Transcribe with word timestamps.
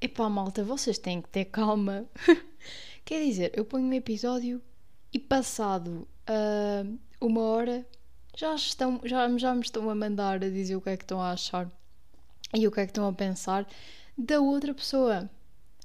Epá, 0.00 0.28
malta, 0.28 0.62
vocês 0.62 0.96
têm 0.96 1.20
que 1.20 1.28
ter 1.28 1.46
calma. 1.46 2.04
Quer 3.04 3.24
dizer, 3.24 3.52
eu 3.54 3.64
ponho 3.64 3.86
um 3.86 3.92
episódio 3.92 4.62
e 5.12 5.18
passado 5.18 6.06
uh, 6.28 6.98
uma 7.20 7.40
hora 7.40 7.86
já, 8.36 8.54
estão, 8.54 9.00
já, 9.04 9.28
já 9.36 9.54
me 9.54 9.62
estão 9.62 9.88
a 9.90 9.94
mandar 9.94 10.36
a 10.36 10.48
dizer 10.50 10.76
o 10.76 10.80
que 10.80 10.90
é 10.90 10.96
que 10.96 11.04
estão 11.04 11.20
a 11.20 11.32
achar 11.32 11.70
e 12.54 12.66
o 12.66 12.70
que 12.70 12.80
é 12.80 12.84
que 12.84 12.90
estão 12.90 13.08
a 13.08 13.12
pensar 13.12 13.66
da 14.16 14.40
outra 14.40 14.72
pessoa. 14.72 15.28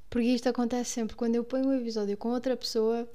Porque 0.09 0.27
isto 0.27 0.47
acontece 0.49 0.91
sempre 0.91 1.15
quando 1.15 1.35
eu 1.35 1.43
ponho 1.43 1.67
um 1.67 1.73
episódio 1.73 2.17
com 2.17 2.29
outra 2.29 2.55
pessoa, 2.55 3.09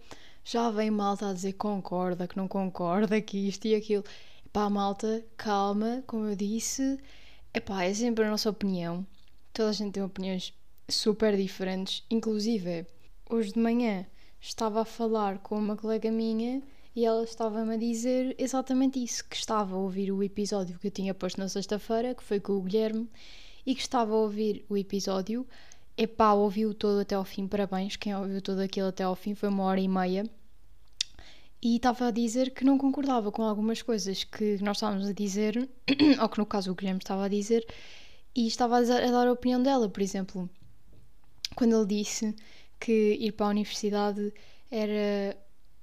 já 0.45 0.71
vem 0.71 0.91
malta 0.91 1.31
a 1.31 1.33
dizer 1.33 1.55
concorda, 1.55 2.29
que 2.29 2.37
não 2.37 2.47
concorda, 2.47 3.21
que 3.21 3.49
isto 3.49 3.67
e 3.67 3.75
aquilo. 3.75 4.05
Pá, 4.55 4.71
malta, 4.71 5.27
calma, 5.37 6.05
como 6.07 6.27
eu 6.27 6.37
disse, 6.37 6.97
epá, 7.53 7.83
é 7.83 7.93
sempre 7.93 8.25
a 8.25 8.31
nossa 8.31 8.49
opinião. 8.49 9.05
Toda 9.53 9.71
a 9.71 9.73
gente 9.73 9.95
tem 9.95 10.03
opiniões 10.05 10.55
super 10.89 11.37
diferentes, 11.37 12.05
inclusive 12.09 12.87
hoje 13.29 13.53
de 13.53 13.59
manhã 13.59 14.07
estava 14.41 14.83
a 14.83 14.85
falar 14.85 15.39
com 15.39 15.59
uma 15.59 15.77
colega 15.77 16.09
minha 16.09 16.63
e 16.95 17.05
ela 17.05 17.25
estava-me 17.25 17.75
a 17.75 17.77
dizer 17.77 18.37
exatamente 18.39 19.03
isso, 19.03 19.25
que 19.29 19.35
estava 19.35 19.75
a 19.75 19.79
ouvir 19.79 20.13
o 20.13 20.23
episódio 20.23 20.79
que 20.79 20.87
eu 20.87 20.93
tinha 20.93 21.13
posto 21.13 21.41
na 21.41 21.49
sexta-feira, 21.49 22.15
que 22.15 22.23
foi 22.23 22.39
com 22.39 22.53
o 22.53 22.63
Guilherme, 22.63 23.11
e 23.67 23.75
que 23.75 23.81
estava 23.81 24.13
a 24.13 24.19
ouvir 24.19 24.65
o 24.69 24.77
episódio. 24.77 25.45
Epá, 25.99 26.33
ouviu 26.33 26.73
todo 26.73 27.01
até 27.01 27.17
ao 27.17 27.25
fim, 27.25 27.49
parabéns, 27.49 27.97
quem 27.97 28.15
ouviu 28.15 28.41
todo 28.41 28.61
aquilo 28.61 28.87
até 28.87 29.03
ao 29.03 29.17
fim, 29.17 29.35
foi 29.35 29.49
uma 29.49 29.65
hora 29.65 29.81
e 29.81 29.89
meia. 29.89 30.25
E 31.65 31.77
estava 31.77 32.09
a 32.09 32.11
dizer 32.11 32.51
que 32.51 32.63
não 32.63 32.77
concordava 32.77 33.33
com 33.33 33.43
algumas 33.43 33.81
coisas 33.81 34.23
que 34.23 34.63
nós 34.63 34.77
estávamos 34.77 35.09
a 35.09 35.15
dizer, 35.15 35.67
ou 36.21 36.29
que 36.29 36.39
no 36.39 36.45
caso 36.45 36.71
o 36.71 36.75
Guilherme 36.75 36.99
estava 36.99 37.25
a 37.25 37.29
dizer, 37.29 37.67
e 38.37 38.47
estava 38.47 38.77
a 38.77 38.83
dar 38.83 39.27
a 39.27 39.33
opinião 39.33 39.63
dela, 39.63 39.89
por 39.89 40.03
exemplo, 40.03 40.51
quando 41.57 41.75
ele 41.75 41.87
disse 41.87 42.37
que 42.79 43.17
ir 43.19 43.33
para 43.33 43.47
a 43.47 43.49
universidade 43.49 44.31
era 44.71 45.35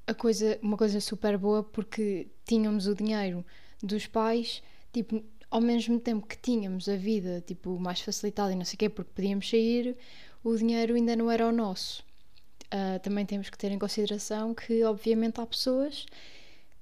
a 0.05 0.13
coisa, 0.13 0.59
uma 0.61 0.77
coisa 0.77 1.01
super 1.01 1.35
boa 1.35 1.63
porque 1.63 2.27
tínhamos 2.45 2.85
o 2.85 2.93
dinheiro 2.93 3.43
dos 3.81 4.05
pais, 4.05 4.61
tipo, 4.93 5.23
ao 5.49 5.61
mesmo 5.61 5.99
tempo 5.99 6.27
que 6.27 6.37
tínhamos 6.37 6.87
a 6.87 6.95
vida, 6.95 7.43
tipo, 7.47 7.79
mais 7.79 8.01
facilitada 8.01 8.51
e 8.53 8.55
não 8.55 8.65
sei 8.65 8.75
o 8.75 8.77
quê, 8.77 8.87
porque 8.89 9.13
podíamos 9.15 9.49
sair, 9.49 9.97
o 10.43 10.55
dinheiro 10.55 10.93
ainda 10.93 11.15
não 11.15 11.31
era 11.31 11.47
o 11.47 11.51
nosso. 11.51 12.03
Uh, 12.73 12.99
também 12.99 13.25
temos 13.25 13.49
que 13.49 13.57
ter 13.57 13.71
em 13.71 13.77
consideração 13.77 14.53
que, 14.53 14.83
obviamente, 14.83 15.41
há 15.41 15.45
pessoas 15.45 16.05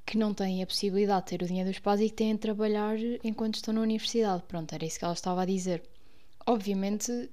que 0.05 0.17
não 0.17 0.33
têm 0.33 0.61
a 0.63 0.67
possibilidade 0.67 1.25
de 1.25 1.29
ter 1.29 1.43
o 1.43 1.47
dinheiro 1.47 1.69
dos 1.69 1.79
pais 1.79 1.99
e 2.01 2.09
que 2.09 2.15
têm 2.15 2.33
de 2.33 2.39
trabalhar 2.39 2.97
enquanto 3.23 3.55
estão 3.55 3.73
na 3.73 3.81
universidade. 3.81 4.43
Pronto, 4.47 4.73
era 4.73 4.85
isso 4.85 4.97
que 4.97 5.05
ela 5.05 5.13
estava 5.13 5.43
a 5.43 5.45
dizer. 5.45 5.83
Obviamente, 6.45 7.29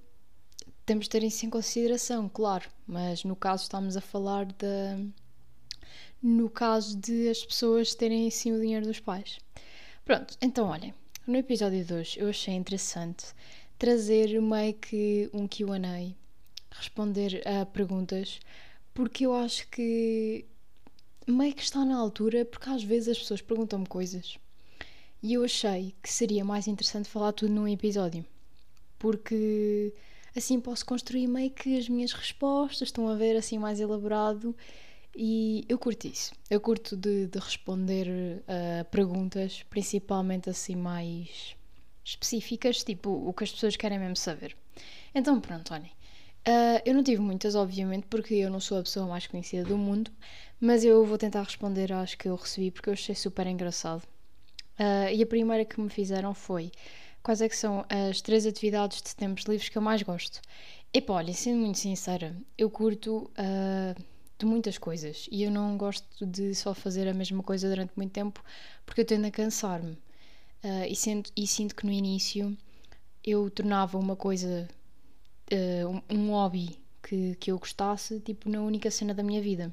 temos 0.85 1.07
de 1.07 1.11
ter 1.11 1.23
isso 1.23 1.45
em 1.45 1.51
consideração, 1.51 2.29
claro, 2.29 2.69
mas 2.87 3.25
no 3.25 3.35
caso 3.35 3.65
estamos 3.65 3.97
a 3.97 4.01
falar 4.01 4.47
de 4.47 5.11
no 6.23 6.49
caso 6.49 6.97
de 6.97 7.29
as 7.29 7.45
pessoas 7.45 7.95
terem 7.95 8.31
sim 8.31 8.53
o 8.53 8.61
dinheiro 8.61 8.87
dos 8.87 9.01
pais. 9.01 9.39
Pronto, 10.05 10.37
então 10.41 10.69
olhem, 10.69 10.95
no 11.27 11.37
episódio 11.37 11.85
de 11.85 11.93
hoje 11.93 12.21
eu 12.21 12.29
achei 12.29 12.55
interessante 12.55 13.27
trazer 13.79 14.41
meio 14.41 14.75
que 14.75 15.29
um 15.33 15.49
QA, 15.49 16.15
responder 16.79 17.43
a 17.47 17.67
perguntas, 17.67 18.41
porque 18.95 19.27
eu 19.27 19.35
acho 19.35 19.69
que 19.69 20.45
meio 21.27 21.55
que 21.55 21.63
está 21.63 21.85
na 21.85 21.97
altura, 21.97 22.45
porque 22.45 22.71
às 22.71 22.83
vezes 22.83 23.09
as 23.09 23.19
pessoas 23.19 23.43
perguntam-me 23.43 23.87
coisas 23.87 24.39
e 25.23 25.35
eu 25.35 25.45
achei 25.45 25.95
que 26.03 26.13
seria 26.13 26.45
mais 26.45 26.69
interessante 26.69 27.09
falar 27.09 27.33
tudo 27.33 27.53
num 27.53 27.67
episódio, 27.67 28.25
porque 28.99 29.93
assim 30.37 30.61
posso 30.61 30.85
construir 30.87 31.27
meio 31.27 31.51
que 31.51 31.77
as 31.79 31.89
minhas 31.89 32.13
respostas, 32.13 32.89
estão 32.89 33.09
a 33.09 33.15
ver 33.17 33.37
assim 33.37 33.59
mais 33.59 33.81
elaborado 33.81 34.55
e 35.17 35.65
eu 35.69 35.79
curto 35.79 36.07
isso. 36.07 36.33
Eu 36.51 36.61
curto 36.61 36.97
de, 36.97 37.27
de 37.27 37.39
responder 37.39 38.07
a 38.47 38.83
uh, 38.83 38.85
perguntas, 38.91 39.65
principalmente 39.71 40.51
assim 40.51 40.77
mais 40.77 41.57
específicas, 42.05 42.85
tipo 42.85 43.11
o 43.11 43.33
que 43.33 43.45
as 43.45 43.51
pessoas 43.51 43.77
querem 43.77 43.99
mesmo 43.99 44.17
saber. 44.17 44.57
Então 45.15 45.41
pronto, 45.41 45.73
olhem. 45.73 45.91
Uh, 46.47 46.81
eu 46.85 46.95
não 46.95 47.03
tive 47.03 47.21
muitas, 47.21 47.55
obviamente, 47.55 48.07
porque 48.09 48.35
eu 48.35 48.51
não 48.51 48.61
sou 48.61 48.79
a 48.79 48.83
pessoa 48.83 49.07
mais 49.07 49.27
conhecida 49.27 49.65
do 49.65 49.77
mundo, 49.77 50.11
mas 50.61 50.85
eu 50.85 51.05
vou 51.05 51.19
tentar 51.19 51.43
responder 51.43 51.93
às 51.93 52.15
que 52.15 52.29
eu 52.29 52.37
recebi 52.37 52.71
porque 52.71 52.89
eu 52.89 52.95
achei 52.95 53.15
super 53.15 53.47
engraçado. 53.47 54.03
Uh, 54.79 55.11
e 55.13 55.23
a 55.23 55.27
primeira 55.27 55.65
que 55.65 55.81
me 55.81 55.89
fizeram 55.89 56.35
foi 56.35 56.71
quais 57.23 57.41
é 57.41 57.49
que 57.49 57.57
são 57.57 57.85
as 57.89 58.21
três 58.21 58.47
atividades 58.47 59.03
de 59.03 59.17
tempos 59.17 59.45
livres 59.45 59.69
que 59.69 59.77
eu 59.77 59.83
mais 59.83 60.03
gosto. 60.03 60.41
Epá, 60.95 61.15
olha, 61.15 61.33
sendo 61.35 61.59
muito 61.59 61.79
sincera, 61.79 62.37
eu 62.57 62.71
curto 62.71 63.31
uh, 63.33 64.03
de 64.39 64.47
muitas 64.47 64.79
coisas 64.79 65.29
e 65.33 65.43
eu 65.43 65.51
não 65.51 65.77
gosto 65.77 66.25
de 66.25 66.55
só 66.55 66.73
fazer 66.75 67.09
a 67.09 67.15
mesma 67.15 67.43
coisa 67.43 67.69
durante 67.69 67.93
muito 67.97 68.13
tempo 68.13 68.43
porque 68.85 69.01
eu 69.01 69.05
tendo 69.05 69.27
a 69.27 69.31
cansar-me. 69.31 69.93
Uh, 70.63 70.87
e, 70.89 70.95
sinto, 70.95 71.33
e 71.37 71.47
sinto 71.47 71.75
que 71.75 71.85
no 71.85 71.93
início 71.93 72.57
eu 73.25 73.51
tornava 73.51 73.99
uma 73.99 74.15
coisa, 74.15 74.69
uh, 75.53 76.03
um, 76.11 76.31
hobby 76.31 76.79
que, 77.03 77.35
que 77.37 77.51
eu 77.51 77.59
gostasse, 77.59 78.21
tipo, 78.21 78.49
na 78.49 78.61
única 78.61 78.91
cena 78.91 79.15
da 79.15 79.23
minha 79.23 79.41
vida. 79.41 79.73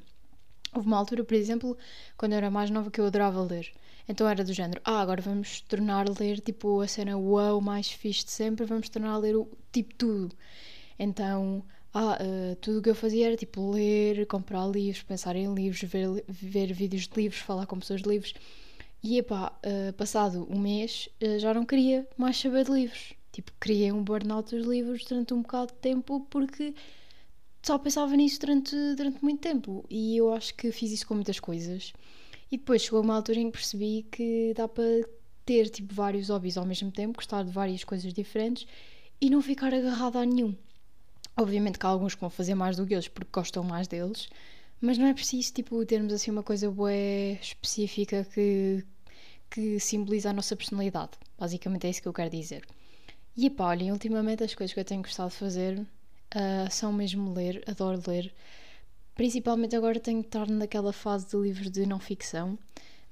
Houve 0.74 0.86
uma 0.86 0.96
altura, 0.98 1.24
por 1.24 1.34
exemplo, 1.34 1.76
quando 2.16 2.32
eu 2.32 2.38
era 2.38 2.50
mais 2.50 2.70
nova, 2.70 2.90
que 2.90 3.00
eu 3.00 3.06
adorava 3.06 3.42
ler. 3.42 3.72
Então 4.08 4.28
era 4.28 4.44
do 4.44 4.52
género, 4.52 4.80
ah, 4.84 5.00
agora 5.00 5.22
vamos 5.22 5.60
tornar 5.62 6.06
a 6.08 6.14
ler 6.20 6.40
tipo 6.40 6.80
a 6.80 6.86
cena 6.86 7.16
wow 7.16 7.60
mais 7.60 7.90
fixe 7.90 8.24
de 8.24 8.30
sempre, 8.30 8.66
vamos 8.66 8.88
tornar 8.88 9.12
a 9.12 9.18
ler 9.18 9.34
o 9.34 9.48
tipo 9.72 9.94
tudo. 9.94 10.36
Então, 10.98 11.64
ah, 11.92 12.18
uh, 12.20 12.56
tudo 12.56 12.80
o 12.80 12.82
que 12.82 12.90
eu 12.90 12.94
fazia 12.94 13.28
era 13.28 13.36
tipo 13.36 13.70
ler, 13.70 14.26
comprar 14.26 14.66
livros, 14.66 15.02
pensar 15.02 15.36
em 15.36 15.52
livros, 15.54 15.82
ver, 15.82 16.24
ver 16.28 16.72
vídeos 16.72 17.08
de 17.08 17.16
livros, 17.16 17.40
falar 17.40 17.66
com 17.66 17.78
pessoas 17.78 18.02
de 18.02 18.08
livros. 18.08 18.34
E 19.02 19.18
epá, 19.18 19.52
uh, 19.64 19.92
passado 19.94 20.46
um 20.50 20.58
mês 20.58 21.08
uh, 21.22 21.38
já 21.38 21.54
não 21.54 21.64
queria 21.64 22.06
mais 22.16 22.36
saber 22.36 22.64
de 22.64 22.72
livros. 22.72 23.14
Tipo, 23.34 23.50
criei 23.58 23.90
um 23.90 24.04
burnout 24.04 24.54
dos 24.54 24.64
livros 24.64 25.04
durante 25.04 25.34
um 25.34 25.42
bocado 25.42 25.72
de 25.72 25.78
tempo 25.80 26.24
porque 26.30 26.72
só 27.60 27.76
pensava 27.76 28.14
nisso 28.14 28.38
durante, 28.38 28.76
durante 28.94 29.24
muito 29.24 29.40
tempo. 29.40 29.84
E 29.90 30.16
eu 30.16 30.32
acho 30.32 30.54
que 30.54 30.70
fiz 30.70 30.92
isso 30.92 31.04
com 31.04 31.14
muitas 31.14 31.40
coisas. 31.40 31.92
E 32.48 32.56
depois 32.56 32.82
chegou 32.82 33.02
uma 33.02 33.16
altura 33.16 33.40
em 33.40 33.50
que 33.50 33.58
percebi 33.58 34.06
que 34.08 34.54
dá 34.54 34.68
para 34.68 34.84
ter 35.44 35.68
tipo 35.68 35.92
vários 35.92 36.28
hobbies 36.28 36.56
ao 36.56 36.64
mesmo 36.64 36.92
tempo, 36.92 37.16
gostar 37.16 37.42
de 37.42 37.50
várias 37.50 37.82
coisas 37.82 38.12
diferentes 38.14 38.68
e 39.20 39.28
não 39.28 39.42
ficar 39.42 39.74
agarrado 39.74 40.16
a 40.16 40.24
nenhum. 40.24 40.54
Obviamente 41.36 41.76
que 41.76 41.86
há 41.86 41.88
alguns 41.88 42.14
que 42.14 42.20
vão 42.20 42.30
fazer 42.30 42.54
mais 42.54 42.76
do 42.76 42.86
que 42.86 42.94
outros 42.94 43.12
porque 43.12 43.30
gostam 43.32 43.64
mais 43.64 43.88
deles, 43.88 44.28
mas 44.80 44.96
não 44.96 45.06
é 45.06 45.12
preciso 45.12 45.52
tipo 45.52 45.84
termos 45.84 46.12
assim 46.12 46.30
uma 46.30 46.44
coisa 46.44 46.70
boa 46.70 46.92
específica 47.42 48.24
que 48.32 48.84
que 49.50 49.78
simboliza 49.80 50.30
a 50.30 50.32
nossa 50.32 50.56
personalidade. 50.56 51.12
Basicamente 51.38 51.86
é 51.86 51.90
isso 51.90 52.02
que 52.02 52.08
eu 52.08 52.12
quero 52.12 52.30
dizer. 52.30 52.64
E 53.36 53.50
pá, 53.50 53.68
olhem, 53.68 53.90
ultimamente 53.90 54.44
as 54.44 54.54
coisas 54.54 54.72
que 54.72 54.80
eu 54.80 54.84
tenho 54.84 55.02
gostado 55.02 55.30
de 55.30 55.36
fazer 55.36 55.78
uh, 55.78 56.70
são 56.70 56.92
mesmo 56.92 57.32
ler, 57.32 57.64
adoro 57.66 58.00
ler. 58.06 58.32
Principalmente 59.14 59.74
agora 59.74 59.98
tenho 59.98 60.20
de 60.20 60.26
estar 60.26 60.48
naquela 60.48 60.92
fase 60.92 61.26
de 61.28 61.36
livros 61.36 61.70
de 61.70 61.84
não 61.86 61.98
ficção, 61.98 62.58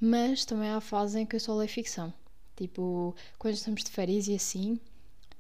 mas 0.01 0.45
também 0.45 0.69
há 0.69 0.77
a 0.77 0.81
fase 0.81 1.21
em 1.21 1.27
que 1.27 1.37
eu 1.37 1.41
só 1.41 1.55
leio 1.55 1.69
ficção. 1.69 2.13
Tipo, 2.57 3.15
quando 3.39 3.55
estamos 3.55 3.83
de 3.83 3.91
férias 3.91 4.29
e 4.29 4.35
assim, 4.35 4.79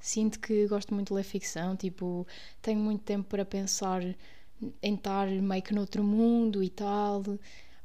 sinto 0.00 0.40
que 0.40 0.66
gosto 0.66 0.92
muito 0.94 1.08
de 1.08 1.14
ler 1.14 1.22
ficção. 1.22 1.76
Tipo, 1.76 2.26
tenho 2.60 2.80
muito 2.80 3.04
tempo 3.04 3.28
para 3.28 3.44
pensar 3.44 4.02
em 4.82 4.94
estar 4.94 5.28
meio 5.28 5.62
que 5.62 5.74
noutro 5.74 6.02
mundo 6.02 6.62
e 6.62 6.70
tal. 6.70 7.22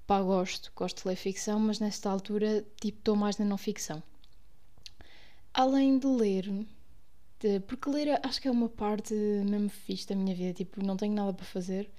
Pá, 0.07 0.21
gosto, 0.21 0.71
gosto 0.75 1.03
de 1.03 1.07
ler 1.09 1.15
ficção, 1.15 1.59
mas 1.59 1.79
nesta 1.79 2.09
altura, 2.09 2.65
tipo, 2.81 2.97
estou 2.99 3.15
mais 3.15 3.37
na 3.37 3.45
não 3.45 3.57
ficção. 3.57 4.01
Além 5.53 5.99
de 5.99 6.07
ler, 6.07 6.65
de, 7.39 7.59
porque 7.61 7.89
ler 7.89 8.19
acho 8.23 8.41
que 8.41 8.47
é 8.47 8.51
uma 8.51 8.69
parte 8.69 9.13
mesmo 9.13 9.69
fixe 9.69 10.07
da 10.07 10.15
minha 10.15 10.35
vida. 10.35 10.53
Tipo, 10.53 10.85
não 10.85 10.97
tenho 10.97 11.13
nada 11.13 11.33
para 11.33 11.45
fazer 11.45 11.89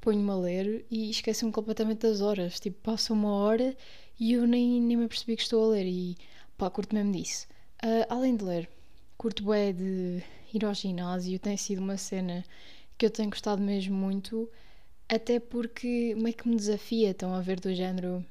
ponho-me 0.00 0.30
a 0.30 0.36
ler 0.36 0.86
e 0.90 1.10
esqueço-me 1.10 1.50
completamente 1.50 2.02
das 2.02 2.20
horas. 2.20 2.60
Tipo, 2.60 2.78
passa 2.80 3.12
uma 3.12 3.32
hora 3.32 3.76
e 4.18 4.32
eu 4.32 4.46
nem, 4.46 4.80
nem 4.80 4.96
me 4.96 5.04
apercebi 5.04 5.36
que 5.36 5.42
estou 5.42 5.64
a 5.64 5.74
ler 5.74 5.86
e 5.86 6.16
pá, 6.56 6.70
curto 6.70 6.94
mesmo 6.94 7.12
disso. 7.12 7.48
Uh, 7.84 8.06
além 8.08 8.36
de 8.36 8.44
ler, 8.44 8.68
curto 9.18 9.44
bem 9.44 9.74
de 9.74 10.22
ir 10.54 10.64
ao 10.64 10.74
ginásio, 10.74 11.38
tem 11.38 11.56
sido 11.56 11.80
uma 11.80 11.96
cena 11.96 12.44
que 12.96 13.04
eu 13.06 13.10
tenho 13.10 13.30
gostado 13.30 13.60
mesmo 13.60 13.96
muito, 13.96 14.48
até 15.08 15.38
porque 15.40 16.14
meio 16.16 16.36
que 16.36 16.48
me 16.48 16.56
desafia, 16.56 17.10
estão 17.10 17.34
a 17.34 17.40
ver 17.40 17.60
do 17.60 17.74
género, 17.74 18.24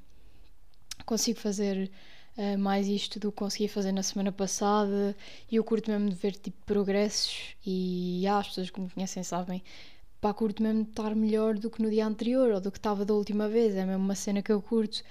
consigo 1.06 1.40
fazer 1.40 1.92
uh, 2.38 2.58
mais 2.58 2.88
isto 2.88 3.20
do 3.20 3.32
que 3.32 3.38
consegui 3.38 3.68
fazer 3.68 3.92
na 3.92 4.04
semana 4.04 4.32
passada 4.32 5.16
e 5.52 5.56
eu 5.56 5.64
curto 5.64 5.92
mesmo 5.92 6.10
de 6.10 6.16
ver 6.16 6.34
tipo 6.34 6.58
progressos 6.66 7.56
e 7.66 8.26
ah, 8.28 8.40
as 8.40 8.48
pessoas 8.48 8.70
que 8.70 8.80
me 8.80 8.90
conhecem 8.90 9.24
sabem 9.24 9.62
pá, 10.26 10.34
curto 10.34 10.64
mesmo 10.64 10.82
estar 10.82 11.16
melhor 11.16 11.54
do 11.56 11.70
que 11.70 11.84
no 11.84 11.90
dia 11.90 12.04
anterior 12.04 12.52
ou 12.52 12.60
do 12.60 12.72
que 12.72 12.80
estava 12.80 13.06
da 13.06 13.14
última 13.14 13.48
vez, 13.48 13.76
é 13.76 13.86
mesmo 13.86 14.04
uma 14.04 14.16
cena 14.16 14.42
que 14.42 14.52
eu 14.52 14.60
curto. 14.60 15.04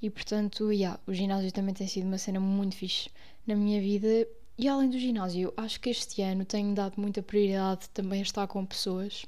E 0.00 0.08
portanto, 0.08 0.72
yeah, 0.72 0.98
o 1.06 1.12
ginásio 1.12 1.52
também 1.52 1.74
tem 1.74 1.86
sido 1.86 2.06
uma 2.06 2.16
cena 2.16 2.40
muito 2.40 2.74
fixe 2.76 3.10
na 3.46 3.54
minha 3.54 3.80
vida. 3.82 4.26
E 4.56 4.68
além 4.68 4.88
do 4.88 4.98
ginásio, 4.98 5.52
acho 5.58 5.78
que 5.78 5.90
este 5.90 6.22
ano 6.22 6.46
tenho 6.46 6.74
dado 6.74 6.94
muita 6.98 7.22
prioridade 7.22 7.88
também 7.90 8.20
a 8.20 8.22
estar 8.22 8.46
com 8.46 8.64
pessoas, 8.64 9.26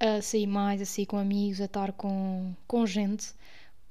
a 0.00 0.20
sair 0.20 0.46
mais, 0.48 0.82
a 0.82 0.84
sair 0.84 1.06
com 1.06 1.18
amigos, 1.18 1.60
a 1.60 1.66
estar 1.66 1.92
com, 1.92 2.52
com 2.66 2.84
gente, 2.84 3.32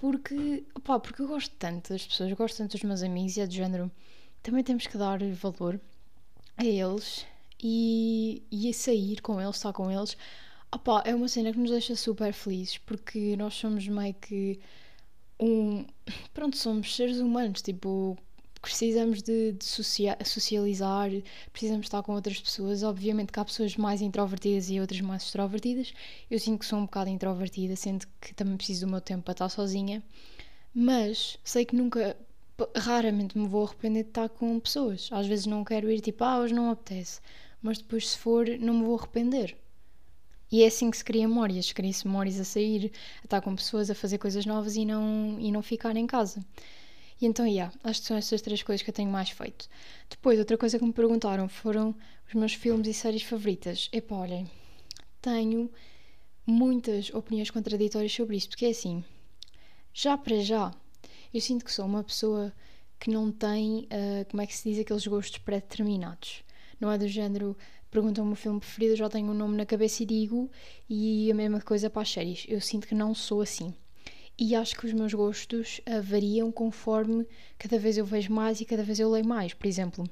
porque, 0.03 0.65
opá, 0.75 0.99
porque 0.99 1.21
eu 1.21 1.27
gosto 1.29 1.55
tanto 1.57 1.93
das 1.93 2.05
pessoas, 2.05 2.29
eu 2.29 2.35
gosto 2.35 2.57
tanto 2.57 2.73
dos 2.73 2.83
meus 2.83 3.01
amigos 3.01 3.37
e 3.37 3.39
é 3.39 3.47
do 3.47 3.53
género, 3.53 3.89
também 4.41 4.61
temos 4.61 4.85
que 4.85 4.97
dar 4.97 5.17
valor 5.31 5.79
a 6.57 6.65
eles 6.65 7.25
e, 7.57 8.43
e 8.51 8.69
a 8.69 8.73
sair 8.73 9.21
com 9.21 9.39
eles, 9.39 9.55
estar 9.55 9.71
com 9.71 9.89
eles. 9.89 10.17
Opá, 10.69 11.03
é 11.05 11.15
uma 11.15 11.29
cena 11.29 11.53
que 11.53 11.57
nos 11.57 11.71
deixa 11.71 11.95
super 11.95 12.33
felizes 12.33 12.77
porque 12.79 13.37
nós 13.37 13.53
somos 13.53 13.87
meio 13.87 14.13
que 14.15 14.59
um. 15.39 15.85
Pronto, 16.33 16.57
somos 16.57 16.93
seres 16.93 17.19
humanos, 17.19 17.61
tipo, 17.61 18.17
precisamos 18.63 19.21
de, 19.21 19.51
de 19.51 19.65
socializar, 19.65 21.09
precisamos 21.51 21.85
estar 21.85 22.01
com 22.01 22.13
outras 22.13 22.39
pessoas. 22.39 22.81
Obviamente 22.81 23.31
que 23.31 23.39
há 23.39 23.45
pessoas 23.45 23.75
mais 23.75 24.01
introvertidas 24.01 24.69
e 24.69 24.79
outras 24.79 25.01
mais 25.01 25.23
extrovertidas. 25.23 25.93
Eu 26.31 26.39
sinto 26.39 26.59
que 26.59 26.65
sou 26.65 26.79
um 26.79 26.85
bocado 26.85 27.09
introvertida, 27.09 27.75
sendo 27.75 28.07
que 28.21 28.33
também 28.33 28.55
preciso 28.55 28.85
do 28.85 28.91
meu 28.91 29.01
tempo 29.01 29.23
para 29.23 29.33
estar 29.33 29.49
sozinha. 29.49 30.01
Mas 30.73 31.37
sei 31.43 31.65
que 31.65 31.75
nunca, 31.75 32.15
raramente 32.75 33.37
me 33.37 33.47
vou 33.47 33.65
arrepender 33.65 34.03
de 34.03 34.09
estar 34.09 34.29
com 34.29 34.57
pessoas. 34.59 35.09
Às 35.11 35.27
vezes 35.27 35.45
não 35.45 35.65
quero 35.65 35.91
ir, 35.91 35.99
tipo, 35.99 36.23
ah, 36.23 36.39
hoje 36.39 36.53
não 36.53 36.71
apetece. 36.71 37.19
Mas 37.61 37.77
depois, 37.79 38.11
se 38.11 38.17
for, 38.17 38.47
não 38.59 38.75
me 38.75 38.85
vou 38.85 38.97
arrepender. 38.97 39.57
E 40.49 40.63
é 40.63 40.67
assim 40.67 40.89
que 40.89 40.97
se 40.97 41.03
cria 41.03 41.27
memórias. 41.27 41.73
Cria-se 41.73 42.07
memórias 42.07 42.39
a 42.39 42.45
sair, 42.45 42.91
a 43.21 43.25
estar 43.25 43.41
com 43.41 43.55
pessoas, 43.55 43.89
a 43.89 43.95
fazer 43.95 44.19
coisas 44.19 44.45
novas 44.45 44.75
e 44.77 44.85
não, 44.85 45.37
e 45.39 45.51
não 45.51 45.61
ficar 45.61 45.95
em 45.97 46.07
casa. 46.07 46.41
E 47.23 47.25
então, 47.25 47.47
yeah, 47.47 47.73
acho 47.85 48.01
que 48.01 48.07
são 48.07 48.17
estas 48.17 48.41
três 48.41 48.61
coisas 48.63 48.83
que 48.83 48.89
eu 48.89 48.93
tenho 48.93 49.09
mais 49.09 49.29
feito. 49.29 49.69
Depois, 50.09 50.37
outra 50.37 50.57
coisa 50.57 50.77
que 50.77 50.83
me 50.83 50.91
perguntaram 50.91 51.47
foram 51.47 51.95
os 52.27 52.33
meus 52.33 52.53
filmes 52.53 52.85
e 52.85 52.93
séries 52.93 53.23
favoritas. 53.23 53.87
Epá, 53.93 54.17
olhem, 54.17 54.51
tenho 55.21 55.71
muitas 56.45 57.13
opiniões 57.13 57.49
contraditórias 57.49 58.11
sobre 58.11 58.35
isto, 58.35 58.49
porque 58.49 58.65
é 58.65 58.71
assim, 58.71 59.05
já 59.93 60.17
para 60.17 60.41
já, 60.41 60.73
eu 61.33 61.39
sinto 61.39 61.63
que 61.63 61.71
sou 61.71 61.85
uma 61.85 62.03
pessoa 62.03 62.51
que 62.99 63.09
não 63.09 63.31
tem, 63.31 63.87
uh, 63.87 64.29
como 64.29 64.41
é 64.41 64.45
que 64.45 64.53
se 64.53 64.69
diz, 64.69 64.79
aqueles 64.79 65.07
gostos 65.07 65.37
pré-determinados. 65.37 66.43
Não 66.77 66.91
é 66.91 66.97
do 66.97 67.07
género, 67.07 67.55
perguntam-me 67.89 68.33
o 68.33 68.35
filme 68.35 68.59
preferido, 68.59 68.97
já 68.97 69.07
tenho 69.07 69.31
um 69.31 69.33
nome 69.33 69.55
na 69.55 69.65
cabeça 69.65 70.03
e 70.03 70.05
digo, 70.05 70.51
e 70.89 71.31
a 71.31 71.33
mesma 71.33 71.61
coisa 71.61 71.89
para 71.89 72.01
as 72.01 72.11
séries. 72.11 72.45
Eu 72.49 72.59
sinto 72.59 72.85
que 72.85 72.93
não 72.93 73.15
sou 73.15 73.39
assim 73.39 73.73
e 74.37 74.55
acho 74.55 74.75
que 74.75 74.85
os 74.85 74.93
meus 74.93 75.13
gostos 75.13 75.79
uh, 75.87 76.01
variam 76.01 76.51
conforme 76.51 77.25
cada 77.57 77.77
vez 77.77 77.97
eu 77.97 78.05
vejo 78.05 78.31
mais 78.31 78.59
e 78.61 78.65
cada 78.65 78.83
vez 78.83 78.99
eu 78.99 79.09
leio 79.09 79.25
mais. 79.25 79.53
Por 79.53 79.67
exemplo, 79.67 80.09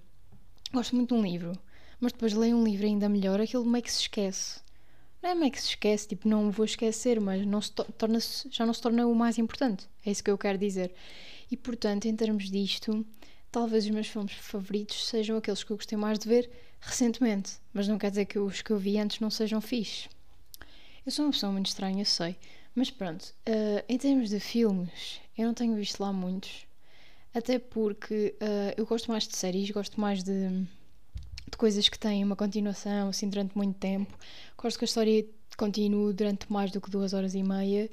gosto 0.73 0.95
muito 0.95 1.13
de 1.13 1.19
um 1.19 1.23
livro, 1.23 1.53
mas 1.99 2.11
depois 2.11 2.33
leio 2.33 2.57
um 2.57 2.63
livro 2.63 2.85
ainda 2.85 3.09
melhor, 3.09 3.41
aquilo 3.41 3.65
meio 3.65 3.83
que 3.83 3.91
se 3.91 4.01
esquece. 4.01 4.59
Não 5.21 5.29
é 5.29 5.35
meio 5.35 5.51
que 5.51 5.61
se 5.61 5.69
esquece, 5.69 6.07
tipo, 6.07 6.27
não 6.27 6.49
vou 6.49 6.65
esquecer, 6.65 7.19
mas 7.19 7.45
não 7.45 7.61
se 7.61 7.71
torna 7.71 8.19
-se, 8.19 8.47
já 8.51 8.65
não 8.65 8.73
se 8.73 8.81
torna 8.81 9.05
o 9.05 9.13
mais 9.13 9.37
importante. 9.37 9.87
É 10.05 10.11
isso 10.11 10.23
que 10.23 10.31
eu 10.31 10.37
quero 10.37 10.57
dizer. 10.57 10.93
E 11.49 11.57
portanto, 11.57 12.05
em 12.05 12.15
termos 12.15 12.49
disto, 12.49 13.05
talvez 13.51 13.85
os 13.85 13.91
meus 13.91 14.07
filmes 14.07 14.33
favoritos 14.33 15.07
sejam 15.07 15.37
aqueles 15.37 15.63
que 15.63 15.71
eu 15.71 15.77
gostei 15.77 15.97
mais 15.97 16.17
de 16.17 16.27
ver 16.27 16.49
recentemente, 16.79 17.53
mas 17.73 17.87
não 17.87 17.97
quer 17.97 18.09
dizer 18.09 18.25
que 18.25 18.39
os 18.39 18.61
que 18.61 18.71
eu 18.71 18.77
vi 18.77 18.97
antes 18.97 19.19
não 19.19 19.29
sejam 19.29 19.61
fixe. 19.61 20.09
Eu 21.05 21.11
sou 21.11 21.25
uma 21.25 21.31
pessoa 21.31 21.51
muito 21.51 21.67
estranha, 21.67 22.01
eu 22.01 22.05
sei, 22.05 22.35
mas 22.75 22.89
pronto, 22.89 23.23
uh, 23.47 23.83
em 23.87 23.97
termos 23.97 24.29
de 24.29 24.39
filmes, 24.39 25.19
eu 25.37 25.45
não 25.47 25.53
tenho 25.53 25.75
visto 25.75 25.99
lá 25.99 26.11
muitos. 26.13 26.65
Até 27.33 27.59
porque 27.59 28.35
uh, 28.41 28.73
eu 28.75 28.85
gosto 28.85 29.09
mais 29.09 29.27
de 29.27 29.35
séries, 29.35 29.69
gosto 29.71 29.99
mais 29.99 30.23
de, 30.23 30.49
de 30.49 31.57
coisas 31.57 31.87
que 31.87 31.97
têm 31.97 32.23
uma 32.23 32.35
continuação 32.35 33.09
assim 33.09 33.29
durante 33.29 33.57
muito 33.57 33.77
tempo. 33.77 34.17
Gosto 34.57 34.77
que 34.77 34.85
a 34.85 34.87
história 34.87 35.25
continue 35.57 36.13
durante 36.13 36.51
mais 36.51 36.71
do 36.71 36.81
que 36.81 36.89
duas 36.89 37.13
horas 37.13 37.35
e 37.35 37.43
meia 37.43 37.89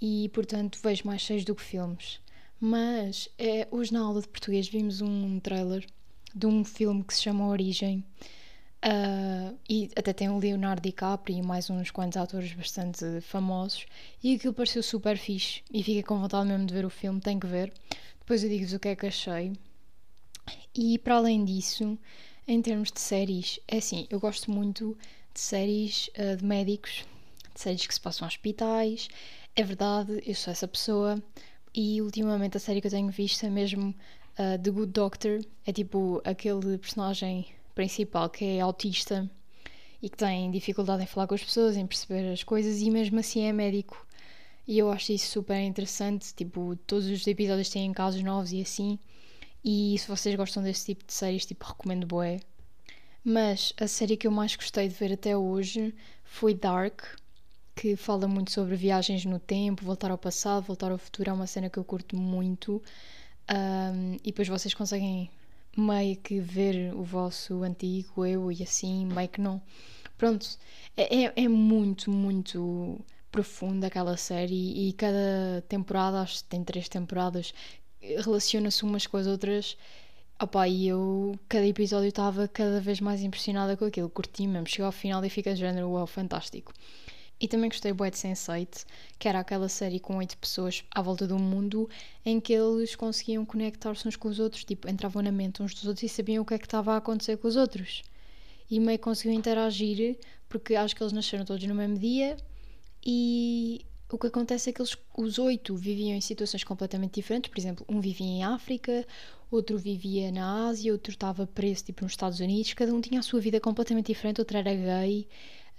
e, 0.00 0.30
portanto, 0.30 0.78
vejo 0.82 1.06
mais 1.06 1.24
séries 1.24 1.44
do 1.44 1.54
que 1.54 1.62
filmes. 1.62 2.20
Mas 2.58 3.28
é, 3.38 3.66
hoje 3.70 3.92
na 3.92 4.00
aula 4.00 4.20
de 4.20 4.28
português 4.28 4.68
vimos 4.68 5.00
um 5.00 5.40
trailer 5.40 5.86
de 6.34 6.46
um 6.46 6.64
filme 6.64 7.02
que 7.02 7.14
se 7.14 7.22
chama 7.22 7.48
Origem 7.48 8.04
Uh, 8.82 9.58
e 9.68 9.90
até 9.94 10.12
tem 10.14 10.30
o 10.30 10.38
Leonardo 10.38 10.80
DiCaprio 10.80 11.36
e 11.36 11.42
mais 11.42 11.68
uns 11.68 11.90
quantos 11.90 12.16
atores 12.16 12.52
bastante 12.54 13.20
famosos. 13.20 13.86
E 14.22 14.34
aquilo 14.34 14.54
pareceu 14.54 14.82
super 14.82 15.18
fixe. 15.18 15.62
E 15.70 15.82
fiquei 15.82 16.02
com 16.02 16.18
vontade 16.18 16.48
mesmo 16.48 16.66
de 16.66 16.74
ver 16.74 16.86
o 16.86 16.90
filme, 16.90 17.20
tem 17.20 17.38
que 17.38 17.46
ver. 17.46 17.72
Depois 18.20 18.42
eu 18.42 18.48
digo-vos 18.48 18.72
o 18.72 18.78
que 18.78 18.88
é 18.88 18.96
que 18.96 19.06
achei. 19.06 19.52
E 20.74 20.98
para 20.98 21.16
além 21.16 21.44
disso, 21.44 21.98
em 22.48 22.62
termos 22.62 22.90
de 22.90 23.00
séries, 23.00 23.60
é 23.68 23.78
assim, 23.78 24.06
eu 24.08 24.18
gosto 24.18 24.50
muito 24.50 24.96
de 25.34 25.40
séries 25.40 26.08
uh, 26.18 26.36
de 26.36 26.44
médicos, 26.44 27.04
de 27.54 27.60
séries 27.60 27.86
que 27.86 27.94
se 27.94 28.00
passam 28.00 28.24
a 28.24 28.28
hospitais. 28.28 29.08
É 29.54 29.62
verdade, 29.62 30.22
eu 30.24 30.34
sou 30.34 30.52
essa 30.52 30.66
pessoa. 30.66 31.22
E 31.74 32.00
ultimamente 32.00 32.56
a 32.56 32.60
série 32.60 32.80
que 32.80 32.86
eu 32.86 32.90
tenho 32.90 33.10
visto 33.10 33.44
é 33.44 33.50
mesmo 33.50 33.90
uh, 33.90 34.58
The 34.62 34.70
Good 34.70 34.92
Doctor. 34.92 35.40
É 35.66 35.72
tipo 35.72 36.22
aquele 36.24 36.78
personagem 36.78 37.46
principal 37.74 38.28
que 38.28 38.44
é 38.44 38.60
autista 38.60 39.28
e 40.02 40.08
que 40.08 40.16
tem 40.16 40.50
dificuldade 40.50 41.02
em 41.02 41.06
falar 41.06 41.26
com 41.26 41.34
as 41.34 41.42
pessoas, 41.42 41.76
em 41.76 41.86
perceber 41.86 42.32
as 42.32 42.42
coisas 42.42 42.80
e 42.80 42.90
mesmo 42.90 43.18
assim 43.18 43.42
é 43.42 43.52
médico. 43.52 44.06
E 44.66 44.78
eu 44.78 44.90
acho 44.90 45.12
isso 45.12 45.30
super 45.32 45.60
interessante, 45.60 46.34
tipo, 46.34 46.76
todos 46.86 47.06
os 47.06 47.26
episódios 47.26 47.68
têm 47.68 47.92
casos 47.92 48.22
novos 48.22 48.52
e 48.52 48.60
assim. 48.60 48.98
E 49.64 49.96
se 49.98 50.06
vocês 50.08 50.34
gostam 50.36 50.62
desse 50.62 50.86
tipo 50.86 51.04
de 51.04 51.12
séries, 51.12 51.44
tipo, 51.44 51.66
recomendo 51.66 52.06
bué. 52.06 52.40
Mas 53.24 53.74
a 53.78 53.86
série 53.86 54.16
que 54.16 54.26
eu 54.26 54.30
mais 54.30 54.56
gostei 54.56 54.88
de 54.88 54.94
ver 54.94 55.12
até 55.12 55.36
hoje 55.36 55.94
foi 56.24 56.54
Dark, 56.54 57.02
que 57.74 57.96
fala 57.96 58.26
muito 58.28 58.50
sobre 58.52 58.76
viagens 58.76 59.24
no 59.24 59.38
tempo, 59.38 59.84
voltar 59.84 60.10
ao 60.10 60.18
passado, 60.18 60.64
voltar 60.64 60.90
ao 60.90 60.98
futuro. 60.98 61.30
É 61.30 61.32
uma 61.32 61.46
cena 61.46 61.68
que 61.68 61.78
eu 61.78 61.84
curto 61.84 62.16
muito. 62.16 62.82
Um, 63.50 64.14
e 64.22 64.26
depois 64.26 64.48
vocês 64.48 64.72
conseguem 64.72 65.30
meio 65.76 66.16
que 66.16 66.40
ver 66.40 66.94
o 66.94 67.02
vosso 67.02 67.62
antigo 67.62 68.26
eu 68.26 68.50
e 68.52 68.62
assim, 68.62 69.06
meio 69.06 69.28
que 69.28 69.40
não. 69.40 69.62
Pronto, 70.18 70.46
é, 70.96 71.24
é, 71.24 71.32
é 71.36 71.48
muito, 71.48 72.10
muito 72.10 73.00
profunda 73.30 73.86
aquela 73.86 74.16
série 74.16 74.88
e 74.88 74.92
cada 74.92 75.64
temporada, 75.68 76.20
acho 76.20 76.42
que 76.42 76.50
tem 76.50 76.64
três 76.64 76.88
temporadas, 76.88 77.54
relaciona-se 78.00 78.82
umas 78.84 79.06
com 79.06 79.16
as 79.16 79.26
outras. 79.26 79.76
Opa, 80.42 80.66
e 80.68 80.88
eu, 80.88 81.38
cada 81.48 81.66
episódio 81.66 82.08
estava 82.08 82.48
cada 82.48 82.80
vez 82.80 83.00
mais 83.00 83.22
impressionada 83.22 83.76
com 83.76 83.84
aquilo, 83.84 84.08
curti 84.08 84.46
mesmo, 84.46 84.66
chegou 84.66 84.86
ao 84.86 84.92
final 84.92 85.24
e 85.24 85.30
fica 85.30 85.52
de 85.54 85.60
género, 85.60 85.90
uau, 85.90 86.06
fantástico. 86.06 86.72
E 87.40 87.48
também 87.48 87.70
gostei 87.70 87.92
bué 87.94 88.10
de 88.10 88.18
Sense8, 88.18 88.84
que 89.18 89.26
era 89.26 89.40
aquela 89.40 89.68
série 89.68 89.98
com 89.98 90.18
oito 90.18 90.36
pessoas 90.36 90.84
à 90.90 91.00
volta 91.00 91.26
do 91.26 91.38
mundo 91.38 91.88
em 92.22 92.38
que 92.38 92.52
eles 92.52 92.94
conseguiam 92.94 93.46
conectar-se 93.46 94.06
uns 94.06 94.14
com 94.14 94.28
os 94.28 94.38
outros, 94.38 94.62
tipo, 94.62 94.88
entravam 94.90 95.22
na 95.22 95.32
mente 95.32 95.62
uns 95.62 95.72
dos 95.72 95.86
outros 95.86 96.02
e 96.02 96.08
sabiam 96.08 96.42
o 96.42 96.44
que 96.44 96.52
é 96.52 96.58
que 96.58 96.66
estava 96.66 96.92
a 96.92 96.96
acontecer 96.98 97.38
com 97.38 97.48
os 97.48 97.56
outros. 97.56 98.02
E 98.70 98.78
meio 98.78 98.98
conseguiam 98.98 99.38
interagir, 99.38 100.18
porque 100.50 100.74
acho 100.74 100.94
que 100.94 101.02
eles 101.02 101.14
nasceram 101.14 101.46
todos 101.46 101.64
no 101.64 101.74
mesmo 101.74 101.98
dia 101.98 102.36
e 103.04 103.86
o 104.12 104.18
que 104.18 104.26
acontece 104.26 104.68
é 104.68 104.72
que 104.72 104.82
eles, 104.82 104.96
os 105.16 105.38
oito 105.38 105.74
viviam 105.74 106.16
em 106.16 106.20
situações 106.20 106.62
completamente 106.62 107.14
diferentes. 107.14 107.50
Por 107.50 107.58
exemplo, 107.58 107.86
um 107.88 108.00
vivia 108.00 108.26
em 108.26 108.44
África, 108.44 109.06
outro 109.50 109.78
vivia 109.78 110.30
na 110.30 110.68
Ásia, 110.68 110.92
outro 110.92 111.12
estava 111.12 111.46
preso 111.46 111.84
tipo 111.84 112.04
nos 112.04 112.12
Estados 112.12 112.40
Unidos. 112.40 112.74
Cada 112.74 112.92
um 112.92 113.00
tinha 113.00 113.20
a 113.20 113.22
sua 113.22 113.40
vida 113.40 113.58
completamente 113.60 114.06
diferente. 114.06 114.40
Outro 114.40 114.58
era 114.58 114.74
gay 114.74 115.26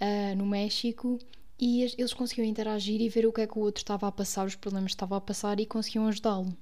uh, 0.00 0.36
no 0.36 0.44
México 0.46 1.18
e 1.64 1.84
eles 1.96 2.12
conseguiam 2.12 2.44
interagir 2.44 3.00
e 3.00 3.08
ver 3.08 3.24
o 3.24 3.32
que 3.32 3.40
é 3.40 3.46
que 3.46 3.56
o 3.56 3.62
outro 3.62 3.82
estava 3.82 4.08
a 4.08 4.10
passar, 4.10 4.44
os 4.44 4.56
problemas 4.56 4.90
que 4.90 4.96
estava 4.96 5.16
a 5.16 5.20
passar 5.20 5.60
e 5.60 5.64
conseguiam 5.64 6.08
ajudá-lo. 6.08 6.52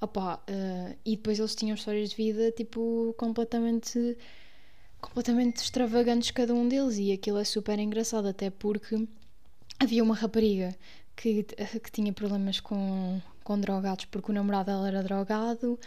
Opa, 0.00 0.42
uh, 0.50 0.96
e 1.04 1.14
depois 1.14 1.38
eles 1.38 1.54
tinham 1.54 1.76
histórias 1.76 2.10
de 2.10 2.16
vida 2.16 2.50
tipo 2.50 3.14
completamente 3.16 4.18
completamente 5.00 5.58
extravagantes 5.58 6.32
cada 6.32 6.52
um 6.52 6.66
deles 6.68 6.98
e 6.98 7.12
aquilo 7.12 7.38
é 7.38 7.44
super 7.44 7.78
engraçado 7.78 8.26
até 8.26 8.50
porque 8.50 9.06
havia 9.78 10.02
uma 10.02 10.16
rapariga 10.16 10.76
que, 11.14 11.44
que 11.44 11.92
tinha 11.92 12.12
problemas 12.12 12.58
com, 12.58 13.20
com 13.44 13.60
drogados 13.60 14.06
porque 14.06 14.32
o 14.32 14.34
namorado 14.34 14.66
dela 14.66 14.88
era 14.88 15.02
drogado 15.04 15.78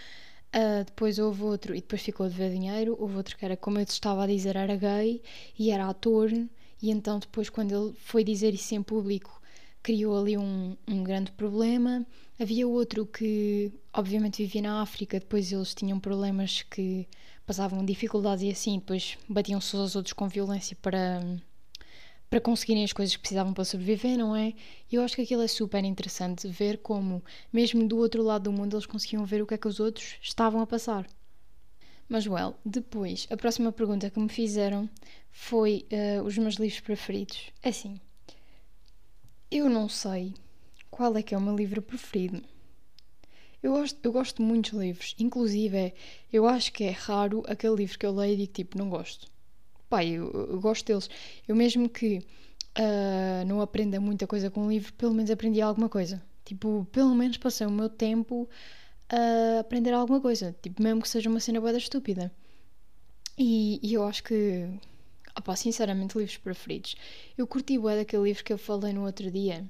uh, 0.55 0.85
depois 0.85 1.19
houve 1.19 1.43
outro 1.43 1.75
e 1.75 1.81
depois 1.81 2.01
ficou 2.01 2.25
a 2.25 2.29
dever 2.29 2.51
dinheiro 2.51 2.95
houve 2.97 3.17
outro 3.17 3.35
que 3.35 3.43
era 3.43 3.57
como 3.57 3.77
eu 3.77 3.85
te 3.85 3.91
estava 3.91 4.23
a 4.23 4.27
dizer 4.27 4.55
era 4.55 4.77
gay 4.77 5.21
e 5.59 5.69
era 5.69 5.89
ator 5.89 6.31
e 6.81 6.91
então, 6.91 7.19
depois, 7.19 7.49
quando 7.49 7.71
ele 7.73 7.95
foi 7.99 8.23
dizer 8.23 8.53
isso 8.53 8.75
em 8.75 8.83
público, 8.83 9.41
criou 9.81 10.19
ali 10.19 10.37
um, 10.37 10.75
um 10.87 11.03
grande 11.03 11.31
problema. 11.31 12.05
Havia 12.39 12.67
outro 12.67 13.05
que, 13.05 13.71
obviamente, 13.93 14.43
vivia 14.43 14.61
na 14.61 14.81
África, 14.81 15.19
depois 15.19 15.51
eles 15.51 15.73
tinham 15.73 15.99
problemas 15.99 16.61
que 16.63 17.07
passavam 17.45 17.83
dificuldades 17.83 18.43
e 18.43 18.51
assim, 18.51 18.79
depois 18.79 19.17
batiam-se 19.29 19.75
aos 19.75 19.95
outros 19.95 20.13
com 20.13 20.27
violência 20.27 20.77
para, 20.81 21.21
para 22.29 22.41
conseguirem 22.41 22.83
as 22.83 22.93
coisas 22.93 23.15
que 23.15 23.21
precisavam 23.21 23.53
para 23.53 23.63
sobreviver, 23.63 24.17
não 24.17 24.35
é? 24.35 24.53
E 24.91 24.95
eu 24.95 25.01
acho 25.01 25.15
que 25.15 25.21
aquilo 25.21 25.41
é 25.41 25.47
super 25.47 25.83
interessante 25.83 26.47
ver 26.47 26.79
como, 26.79 27.23
mesmo 27.51 27.87
do 27.87 27.97
outro 27.97 28.21
lado 28.21 28.43
do 28.43 28.51
mundo, 28.51 28.75
eles 28.75 28.85
conseguiam 28.85 29.25
ver 29.25 29.41
o 29.41 29.47
que 29.47 29.53
é 29.53 29.57
que 29.57 29.67
os 29.67 29.79
outros 29.79 30.17
estavam 30.21 30.61
a 30.61 30.67
passar. 30.67 31.07
Mas, 32.09 32.25
well, 32.25 32.55
depois, 32.65 33.27
a 33.29 33.37
próxima 33.37 33.71
pergunta 33.71 34.09
que 34.09 34.19
me 34.19 34.29
fizeram 34.29 34.89
foi 35.31 35.85
uh, 35.91 36.23
os 36.23 36.37
meus 36.37 36.55
livros 36.55 36.79
preferidos. 36.79 37.51
É 37.61 37.69
assim, 37.69 37.99
eu 39.51 39.69
não 39.69 39.89
sei 39.89 40.33
qual 40.89 41.15
é 41.17 41.21
que 41.21 41.35
é 41.35 41.37
o 41.37 41.41
meu 41.41 41.55
livro 41.55 41.81
preferido. 41.81 42.41
Eu 43.61 43.73
gosto, 43.73 43.99
eu 44.03 44.11
gosto 44.11 44.37
de 44.37 44.43
muitos 44.43 44.71
livros, 44.71 45.15
inclusive 45.19 45.93
eu 46.31 46.47
acho 46.47 46.71
que 46.71 46.83
é 46.83 46.91
raro 46.91 47.43
aquele 47.47 47.75
livro 47.75 47.97
que 47.97 48.05
eu 48.05 48.11
leio 48.13 48.33
e 48.35 48.37
digo 48.37 48.53
tipo, 48.53 48.77
não 48.77 48.89
gosto 48.89 49.27
pá, 49.89 50.03
eu, 50.03 50.31
eu 50.31 50.59
gosto 50.59 50.85
deles. 50.85 51.09
Eu 51.47 51.55
mesmo 51.55 51.89
que 51.89 52.19
uh, 52.19 53.45
não 53.45 53.61
aprenda 53.61 53.99
muita 53.99 54.27
coisa 54.27 54.49
com 54.49 54.67
o 54.67 54.69
livro, 54.69 54.93
pelo 54.93 55.13
menos 55.13 55.31
aprendi 55.31 55.61
alguma 55.61 55.89
coisa. 55.89 56.21
Tipo, 56.45 56.87
pelo 56.91 57.13
menos 57.13 57.37
passei 57.37 57.67
o 57.67 57.71
meu 57.71 57.89
tempo 57.89 58.49
a 59.09 59.59
aprender 59.59 59.93
alguma 59.93 60.21
coisa. 60.21 60.55
Tipo, 60.61 60.81
mesmo 60.81 61.01
que 61.01 61.09
seja 61.09 61.29
uma 61.29 61.39
cena 61.39 61.59
boa 61.59 61.77
estúpida. 61.77 62.31
E, 63.37 63.79
e, 63.83 63.93
eu 63.93 64.03
acho 64.07 64.23
que, 64.23 64.67
opá, 65.37 65.55
sinceramente, 65.55 66.17
livros 66.17 66.37
preferidos. 66.37 66.95
Eu 67.37 67.45
curti 67.47 67.77
bué 67.77 67.95
daquele 67.97 68.23
livro 68.23 68.43
que 68.43 68.53
eu 68.53 68.57
falei 68.57 68.93
no 68.93 69.05
outro 69.05 69.29
dia, 69.31 69.65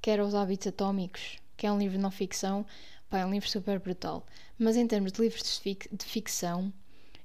que 0.00 0.10
era 0.10 0.24
Os 0.24 0.34
Hábitos 0.34 0.68
Atómicos, 0.68 1.38
que 1.56 1.66
é 1.66 1.72
um 1.72 1.78
livro 1.78 1.96
de 1.96 2.02
não 2.02 2.10
ficção. 2.10 2.64
Pá, 3.10 3.18
é 3.18 3.26
um 3.26 3.32
livro 3.32 3.48
super 3.48 3.78
brutal. 3.80 4.26
Mas 4.58 4.76
em 4.76 4.86
termos 4.86 5.12
de 5.12 5.20
livros 5.20 5.42
de, 5.42 5.60
fic 5.60 5.88
de 5.94 6.04
ficção, 6.04 6.72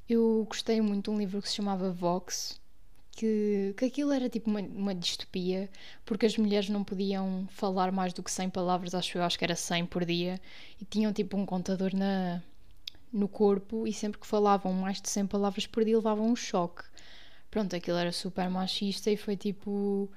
eu 0.07 0.45
gostei 0.49 0.81
muito 0.81 1.05
de 1.05 1.15
um 1.15 1.19
livro 1.19 1.41
que 1.41 1.49
se 1.49 1.55
chamava 1.55 1.91
Vox, 1.91 2.58
que, 3.19 3.73
que 3.77 3.85
aquilo 3.85 4.13
era 4.13 4.29
tipo 4.29 4.49
uma, 4.49 4.61
uma 4.61 4.95
distopia, 4.95 5.69
porque 6.05 6.25
as 6.25 6.37
mulheres 6.37 6.69
não 6.69 6.85
podiam 6.85 7.45
falar 7.51 7.91
mais 7.91 8.13
do 8.13 8.23
que 8.23 8.31
100 8.31 8.49
palavras, 8.49 8.95
acho 8.95 9.17
eu, 9.17 9.23
acho 9.23 9.37
que 9.37 9.43
era 9.43 9.55
100 9.57 9.87
por 9.87 10.05
dia, 10.05 10.39
e 10.81 10.85
tinham 10.85 11.11
tipo 11.11 11.35
um 11.35 11.45
contador 11.45 11.93
na, 11.93 12.41
no 13.11 13.27
corpo, 13.27 13.85
e 13.85 13.91
sempre 13.91 14.21
que 14.21 14.25
falavam 14.27 14.71
mais 14.71 15.01
de 15.01 15.09
100 15.09 15.27
palavras 15.27 15.67
por 15.67 15.83
dia 15.83 15.97
levavam 15.97 16.27
um 16.27 16.35
choque. 16.35 16.83
Pronto, 17.51 17.75
aquilo 17.75 17.97
era 17.97 18.11
super 18.13 18.49
machista 18.49 19.11
e 19.11 19.17
foi 19.17 19.35
tipo. 19.35 20.09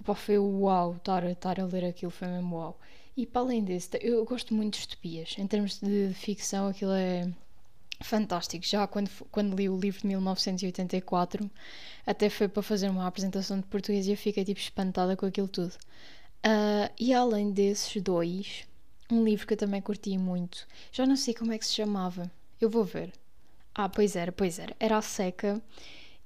Opa, 0.00 0.14
foi 0.14 0.38
uau, 0.38 0.96
estar, 0.96 1.60
a 1.60 1.64
ler 1.66 1.84
aquilo 1.84 2.10
foi 2.10 2.26
mesmo 2.28 2.56
uau. 2.56 2.80
E 3.16 3.26
para 3.26 3.42
além 3.42 3.62
desse, 3.62 3.90
eu 4.00 4.24
gosto 4.24 4.54
muito 4.54 4.74
de 4.74 4.78
distopias. 4.80 5.36
Em 5.38 5.46
termos 5.46 5.78
de 5.78 6.12
ficção, 6.14 6.68
aquilo 6.68 6.92
é 6.92 7.30
fantástico. 8.02 8.64
Já 8.66 8.86
quando, 8.86 9.10
quando 9.30 9.56
li 9.56 9.68
o 9.68 9.78
livro 9.78 10.00
de 10.00 10.06
1984, 10.06 11.50
até 12.06 12.30
foi 12.30 12.48
para 12.48 12.62
fazer 12.62 12.88
uma 12.88 13.06
apresentação 13.06 13.58
de 13.58 13.66
português 13.66 14.06
e 14.06 14.12
eu 14.12 14.16
fiquei 14.16 14.44
tipo 14.44 14.60
espantada 14.60 15.16
com 15.16 15.26
aquilo 15.26 15.48
tudo. 15.48 15.72
Uh, 16.44 16.90
e 16.98 17.12
além 17.12 17.52
desses 17.52 18.02
dois, 18.02 18.66
um 19.10 19.24
livro 19.24 19.46
que 19.46 19.54
eu 19.54 19.58
também 19.58 19.82
curti 19.82 20.16
muito, 20.16 20.66
já 20.90 21.06
não 21.06 21.16
sei 21.16 21.34
como 21.34 21.52
é 21.52 21.58
que 21.58 21.66
se 21.66 21.74
chamava, 21.74 22.30
eu 22.60 22.70
vou 22.70 22.84
ver. 22.84 23.12
Ah, 23.74 23.88
pois 23.88 24.16
era, 24.16 24.32
pois 24.32 24.58
era. 24.58 24.74
Era 24.80 24.98
a 24.98 25.02
Seca 25.02 25.60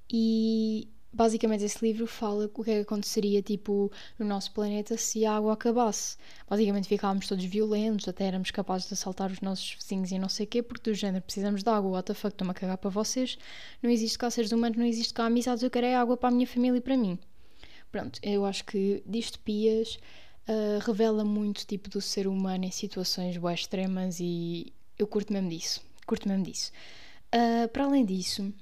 e 0.09 0.87
basicamente 1.15 1.63
esse 1.63 1.83
livro 1.83 2.05
fala 2.05 2.51
o 2.53 2.63
que 2.63 2.69
é 2.69 2.75
que 2.75 2.81
aconteceria 2.81 3.41
tipo 3.41 3.89
no 4.19 4.25
nosso 4.25 4.51
planeta 4.51 4.97
se 4.97 5.25
a 5.25 5.37
água 5.37 5.53
acabasse. 5.53 6.17
Basicamente 6.47 6.89
ficávamos 6.89 7.25
todos 7.25 7.45
violentos, 7.45 8.07
até 8.07 8.25
éramos 8.25 8.51
capazes 8.51 8.87
de 8.89 8.93
assaltar 8.93 9.31
os 9.31 9.39
nossos 9.39 9.75
vizinhos 9.75 10.11
e 10.11 10.19
não 10.19 10.27
sei 10.27 10.45
o 10.45 10.49
quê, 10.49 10.61
porque 10.61 10.91
do 10.91 10.93
género 10.93 11.23
precisamos 11.23 11.63
de 11.63 11.69
água, 11.69 11.91
what 11.91 12.05
the 12.05 12.13
fuck, 12.13 12.33
estou-me 12.33 12.51
a 12.51 12.53
cagar 12.53 12.77
para 12.77 12.89
vocês, 12.89 13.37
não 13.81 13.89
existe 13.89 14.17
cá 14.17 14.29
seres 14.29 14.51
humanos, 14.51 14.77
não 14.77 14.85
existe 14.85 15.13
cá 15.13 15.25
amizades, 15.25 15.63
eu 15.63 15.71
quero 15.71 15.85
é 15.85 15.95
água 15.95 16.17
para 16.17 16.29
a 16.29 16.31
minha 16.31 16.45
família 16.45 16.77
e 16.77 16.81
para 16.81 16.97
mim. 16.97 17.17
Pronto, 17.89 18.19
eu 18.21 18.43
acho 18.43 18.65
que 18.65 19.01
distopias 19.05 19.97
uh, 20.49 20.79
revela 20.85 21.23
muito 21.23 21.65
tipo 21.65 21.89
do 21.89 22.01
ser 22.01 22.27
humano 22.27 22.65
em 22.65 22.71
situações 22.71 23.37
bem 23.37 23.53
extremas 23.53 24.19
e 24.19 24.73
eu 24.99 25.07
curto 25.07 25.31
mesmo 25.31 25.49
disso, 25.49 25.81
curto 26.05 26.27
mesmo 26.27 26.43
disso. 26.43 26.73
Uh, 27.33 27.69
para 27.69 27.85
além 27.85 28.03
disso, 28.03 28.53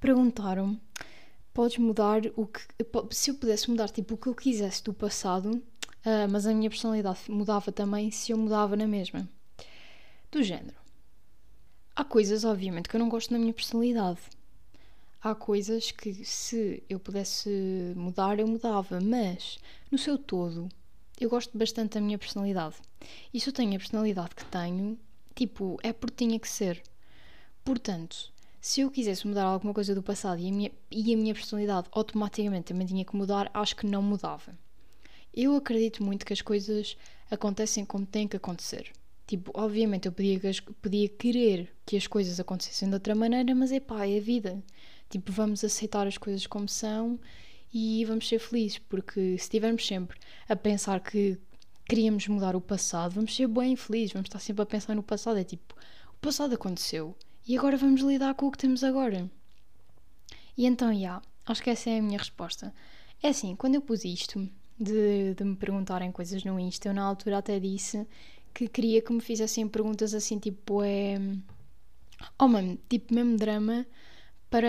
perguntaram 0.00 0.80
podes 1.52 1.78
mudar 1.78 2.22
o 2.36 2.46
que. 2.46 2.60
Se 3.10 3.30
eu 3.30 3.34
pudesse 3.34 3.70
mudar 3.70 3.88
tipo 3.88 4.14
o 4.14 4.16
que 4.16 4.28
eu 4.28 4.34
quisesse 4.34 4.82
do 4.82 4.92
passado, 4.92 5.50
uh, 5.54 6.28
mas 6.30 6.46
a 6.46 6.54
minha 6.54 6.70
personalidade 6.70 7.20
mudava 7.28 7.72
também 7.72 8.10
se 8.10 8.32
eu 8.32 8.38
mudava 8.38 8.76
na 8.76 8.86
mesma. 8.86 9.28
Do 10.30 10.42
género. 10.42 10.78
Há 11.94 12.04
coisas, 12.04 12.44
obviamente, 12.44 12.88
que 12.88 12.96
eu 12.96 13.00
não 13.00 13.08
gosto 13.08 13.32
na 13.32 13.38
minha 13.38 13.52
personalidade. 13.52 14.20
Há 15.22 15.34
coisas 15.34 15.90
que 15.90 16.24
se 16.24 16.82
eu 16.88 16.98
pudesse 16.98 17.92
mudar, 17.94 18.38
eu 18.38 18.46
mudava, 18.46 19.00
mas 19.00 19.58
no 19.90 19.98
seu 19.98 20.16
todo, 20.16 20.68
eu 21.20 21.28
gosto 21.28 21.58
bastante 21.58 21.94
da 21.94 22.00
minha 22.00 22.16
personalidade. 22.16 22.76
E 23.34 23.38
se 23.38 23.50
eu 23.50 23.52
tenho 23.52 23.74
a 23.74 23.78
personalidade 23.78 24.34
que 24.34 24.44
tenho, 24.46 24.98
tipo, 25.34 25.78
é 25.82 25.92
porque 25.92 26.24
tinha 26.24 26.38
que 26.38 26.48
ser. 26.48 26.82
Portanto, 27.62 28.32
se 28.60 28.82
eu 28.82 28.90
quisesse 28.90 29.26
mudar 29.26 29.44
alguma 29.44 29.72
coisa 29.72 29.94
do 29.94 30.02
passado 30.02 30.40
e 30.40 30.48
a 30.48 30.52
minha, 30.52 30.70
e 30.90 31.14
a 31.14 31.16
minha 31.16 31.34
personalidade 31.34 31.88
automaticamente 31.92 32.66
também 32.66 32.86
tinha 32.86 33.04
que 33.04 33.16
mudar, 33.16 33.50
acho 33.54 33.74
que 33.74 33.86
não 33.86 34.02
mudava. 34.02 34.56
Eu 35.32 35.56
acredito 35.56 36.02
muito 36.04 36.26
que 36.26 36.32
as 36.32 36.42
coisas 36.42 36.96
acontecem 37.30 37.84
como 37.84 38.04
têm 38.04 38.28
que 38.28 38.36
acontecer. 38.36 38.92
Tipo, 39.26 39.50
obviamente 39.54 40.06
eu 40.06 40.12
podia, 40.12 40.40
podia 40.82 41.08
querer 41.08 41.72
que 41.86 41.96
as 41.96 42.06
coisas 42.06 42.38
acontecessem 42.38 42.88
de 42.88 42.94
outra 42.94 43.14
maneira, 43.14 43.54
mas 43.54 43.72
é 43.72 43.80
pá, 43.80 44.06
é 44.06 44.18
a 44.18 44.20
vida. 44.20 44.62
Tipo, 45.08 45.32
vamos 45.32 45.64
aceitar 45.64 46.06
as 46.06 46.18
coisas 46.18 46.46
como 46.46 46.68
são 46.68 47.18
e 47.72 48.04
vamos 48.04 48.28
ser 48.28 48.40
felizes, 48.40 48.78
porque 48.78 49.20
se 49.20 49.44
estivermos 49.44 49.86
sempre 49.86 50.18
a 50.48 50.56
pensar 50.56 51.00
que 51.00 51.38
queríamos 51.88 52.26
mudar 52.28 52.54
o 52.54 52.60
passado, 52.60 53.14
vamos 53.14 53.34
ser 53.34 53.46
bem 53.46 53.74
felizes, 53.76 54.12
vamos 54.12 54.26
estar 54.26 54.40
sempre 54.40 54.62
a 54.62 54.66
pensar 54.66 54.94
no 54.94 55.02
passado. 55.02 55.38
É 55.38 55.44
tipo, 55.44 55.74
o 56.12 56.18
passado 56.20 56.54
aconteceu 56.54 57.16
e 57.50 57.58
agora 57.58 57.76
vamos 57.76 58.00
lidar 58.00 58.32
com 58.34 58.46
o 58.46 58.50
que 58.52 58.58
temos 58.58 58.84
agora. 58.84 59.28
E 60.56 60.66
então, 60.66 60.96
já, 60.96 61.20
acho 61.44 61.60
que 61.60 61.70
essa 61.70 61.90
é 61.90 61.98
a 61.98 62.02
minha 62.02 62.16
resposta. 62.16 62.72
É 63.20 63.30
assim, 63.30 63.56
quando 63.56 63.74
eu 63.74 63.82
pus 63.82 64.04
isto, 64.04 64.48
de, 64.78 65.34
de 65.34 65.42
me 65.42 65.56
perguntarem 65.56 66.12
coisas 66.12 66.44
no 66.44 66.60
Insta, 66.60 66.88
eu 66.88 66.94
na 66.94 67.02
altura 67.02 67.38
até 67.38 67.58
disse 67.58 68.06
que 68.54 68.68
queria 68.68 69.02
que 69.02 69.12
me 69.12 69.20
fizessem 69.20 69.66
perguntas 69.66 70.14
assim, 70.14 70.38
tipo, 70.38 70.80
é. 70.84 71.18
Oh, 72.38 72.46
mano, 72.46 72.78
tipo, 72.88 73.12
mesmo 73.12 73.36
drama, 73.36 73.84
para, 74.48 74.68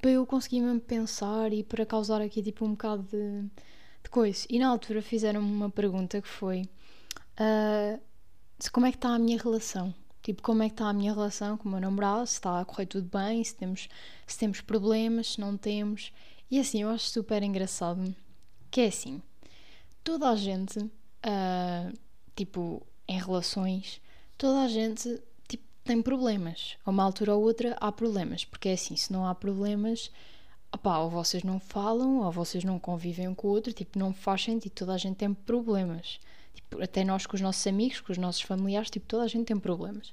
para 0.00 0.10
eu 0.12 0.24
conseguir 0.24 0.62
mesmo 0.62 0.80
pensar 0.80 1.52
e 1.52 1.62
para 1.62 1.84
causar 1.84 2.22
aqui, 2.22 2.42
tipo, 2.42 2.64
um 2.64 2.70
bocado 2.70 3.02
de, 3.02 3.42
de 4.02 4.08
coisa. 4.10 4.46
E 4.48 4.58
na 4.58 4.68
altura 4.68 5.02
fizeram-me 5.02 5.52
uma 5.52 5.68
pergunta 5.68 6.22
que 6.22 6.28
foi: 6.28 6.62
uh, 7.38 8.00
como 8.72 8.86
é 8.86 8.90
que 8.90 8.96
está 8.96 9.10
a 9.10 9.18
minha 9.18 9.36
relação? 9.36 9.94
Tipo, 10.22 10.42
como 10.42 10.62
é 10.62 10.68
que 10.68 10.74
está 10.74 10.88
a 10.88 10.92
minha 10.92 11.12
relação 11.12 11.56
com 11.56 11.68
o 11.68 11.72
meu 11.72 11.80
namorado, 11.80 12.26
se 12.26 12.34
está 12.34 12.60
a 12.60 12.64
correr 12.64 12.86
tudo 12.86 13.08
bem, 13.08 13.42
se 13.42 13.54
temos, 13.56 13.88
se 14.26 14.38
temos 14.38 14.60
problemas, 14.60 15.32
se 15.32 15.40
não 15.40 15.56
temos. 15.56 16.12
E 16.50 16.60
assim, 16.60 16.82
eu 16.82 16.90
acho 16.90 17.06
super 17.06 17.42
engraçado 17.42 18.14
que 18.70 18.80
é 18.80 18.86
assim, 18.86 19.20
toda 20.02 20.30
a 20.30 20.36
gente, 20.36 20.78
uh, 20.78 21.98
tipo, 22.34 22.86
em 23.06 23.18
relações, 23.18 24.00
toda 24.38 24.62
a 24.62 24.68
gente 24.68 25.20
tipo, 25.48 25.64
tem 25.84 26.00
problemas. 26.00 26.76
A 26.84 26.90
uma 26.90 27.02
altura 27.02 27.34
ou 27.34 27.42
outra 27.42 27.76
há 27.80 27.92
problemas, 27.92 28.44
porque 28.44 28.70
é 28.70 28.72
assim, 28.72 28.96
se 28.96 29.12
não 29.12 29.26
há 29.26 29.34
problemas, 29.34 30.10
opá, 30.72 30.98
ou 30.98 31.10
vocês 31.10 31.42
não 31.42 31.60
falam, 31.60 32.20
ou 32.20 32.32
vocês 32.32 32.64
não 32.64 32.78
convivem 32.78 33.28
um 33.28 33.34
com 33.34 33.48
o 33.48 33.50
outro, 33.50 33.72
tipo, 33.72 33.98
não 33.98 34.14
faz 34.14 34.44
sentido, 34.44 34.72
toda 34.72 34.94
a 34.94 34.98
gente 34.98 35.16
tem 35.16 35.34
problemas. 35.34 36.18
Tipo, 36.54 36.82
até 36.82 37.04
nós 37.04 37.26
com 37.26 37.36
os 37.36 37.40
nossos 37.40 37.66
amigos, 37.66 38.00
com 38.00 38.12
os 38.12 38.18
nossos 38.18 38.42
familiares, 38.42 38.90
tipo, 38.90 39.06
toda 39.06 39.24
a 39.24 39.28
gente 39.28 39.46
tem 39.46 39.58
problemas. 39.58 40.12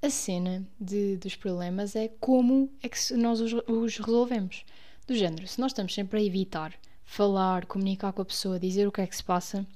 A 0.00 0.10
cena 0.10 0.66
de, 0.80 1.16
dos 1.16 1.34
problemas 1.34 1.96
é 1.96 2.08
como 2.20 2.70
é 2.82 2.88
que 2.88 3.14
nós 3.14 3.40
os, 3.40 3.52
os 3.66 3.98
resolvemos. 3.98 4.64
Do 5.06 5.14
género, 5.14 5.46
se 5.46 5.60
nós 5.60 5.72
estamos 5.72 5.94
sempre 5.94 6.20
a 6.20 6.22
evitar 6.22 6.74
falar, 7.04 7.64
comunicar 7.66 8.12
com 8.12 8.22
a 8.22 8.24
pessoa, 8.24 8.60
dizer 8.60 8.86
o 8.86 8.92
que 8.92 9.00
é 9.00 9.06
que 9.06 9.16
se 9.16 9.24
passa, 9.24 9.66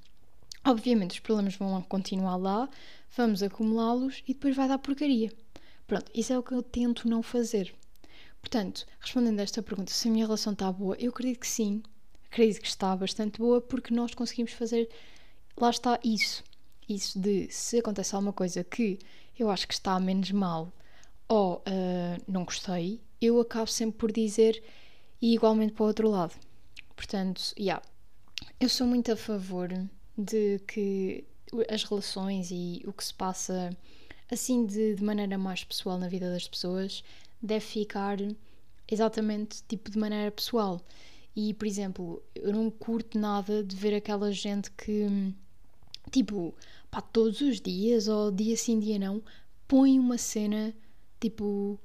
obviamente 0.64 1.12
os 1.12 1.18
problemas 1.18 1.56
vão 1.56 1.80
continuar 1.82 2.36
lá, 2.36 2.68
vamos 3.16 3.42
acumulá-los 3.42 4.22
e 4.28 4.34
depois 4.34 4.54
vai 4.54 4.68
dar 4.68 4.78
porcaria. 4.78 5.32
Pronto, 5.86 6.10
isso 6.14 6.32
é 6.32 6.38
o 6.38 6.42
que 6.42 6.52
eu 6.52 6.62
tento 6.62 7.08
não 7.08 7.22
fazer. 7.22 7.74
Portanto, 8.40 8.86
respondendo 9.00 9.40
a 9.40 9.42
esta 9.42 9.62
pergunta, 9.62 9.92
se 9.92 10.08
a 10.08 10.10
minha 10.10 10.26
relação 10.26 10.52
está 10.52 10.70
boa, 10.70 10.96
eu 10.98 11.10
acredito 11.10 11.40
que 11.40 11.48
sim. 11.48 11.82
Acredito 12.30 12.60
que 12.60 12.68
está 12.68 12.94
bastante 12.94 13.38
boa 13.38 13.60
porque 13.60 13.94
nós 13.94 14.14
conseguimos 14.14 14.52
fazer 14.52 14.88
lá 15.56 15.70
está 15.70 15.98
isso. 16.04 16.42
Isso 16.88 17.18
de 17.18 17.48
se 17.50 17.78
acontece 17.78 18.14
alguma 18.14 18.32
coisa 18.32 18.62
que 18.64 18.98
eu 19.38 19.50
acho 19.50 19.66
que 19.66 19.74
está 19.74 19.98
menos 19.98 20.30
mal 20.30 20.72
ou 21.28 21.56
uh, 21.56 22.22
não 22.28 22.44
gostei, 22.44 23.00
eu 23.20 23.40
acabo 23.40 23.66
sempre 23.66 23.98
por 23.98 24.12
dizer 24.12 24.62
e 25.20 25.34
igualmente 25.34 25.72
para 25.72 25.84
o 25.84 25.86
outro 25.86 26.10
lado. 26.10 26.34
Portanto, 26.94 27.54
yeah, 27.58 27.82
eu 28.60 28.68
sou 28.68 28.86
muito 28.86 29.10
a 29.12 29.16
favor 29.16 29.68
de 30.16 30.58
que 30.66 31.24
as 31.68 31.84
relações 31.84 32.50
e 32.50 32.82
o 32.86 32.92
que 32.92 33.04
se 33.04 33.14
passa 33.14 33.70
assim 34.30 34.66
de, 34.66 34.94
de 34.94 35.04
maneira 35.04 35.36
mais 35.38 35.64
pessoal 35.64 35.98
na 35.98 36.08
vida 36.08 36.30
das 36.30 36.48
pessoas 36.48 37.04
deve 37.40 37.64
ficar 37.64 38.18
exatamente 38.90 39.62
tipo 39.68 39.90
de 39.90 39.98
maneira 39.98 40.30
pessoal 40.30 40.80
E, 41.34 41.54
por 41.54 41.66
exemplo, 41.66 42.22
eu 42.34 42.52
não 42.52 42.70
curto 42.70 43.18
nada 43.18 43.62
de 43.64 43.74
ver 43.74 43.94
aquela 43.94 44.30
gente 44.32 44.70
que, 44.72 45.34
tipo, 46.10 46.54
pá, 46.90 47.00
todos 47.00 47.40
os 47.40 47.60
dias, 47.60 48.08
ou 48.08 48.30
dia 48.30 48.56
sim, 48.56 48.78
dia 48.78 48.98
não, 48.98 49.22
põe 49.66 49.98
uma 49.98 50.18
cena, 50.18 50.74
tipo, 51.18 51.78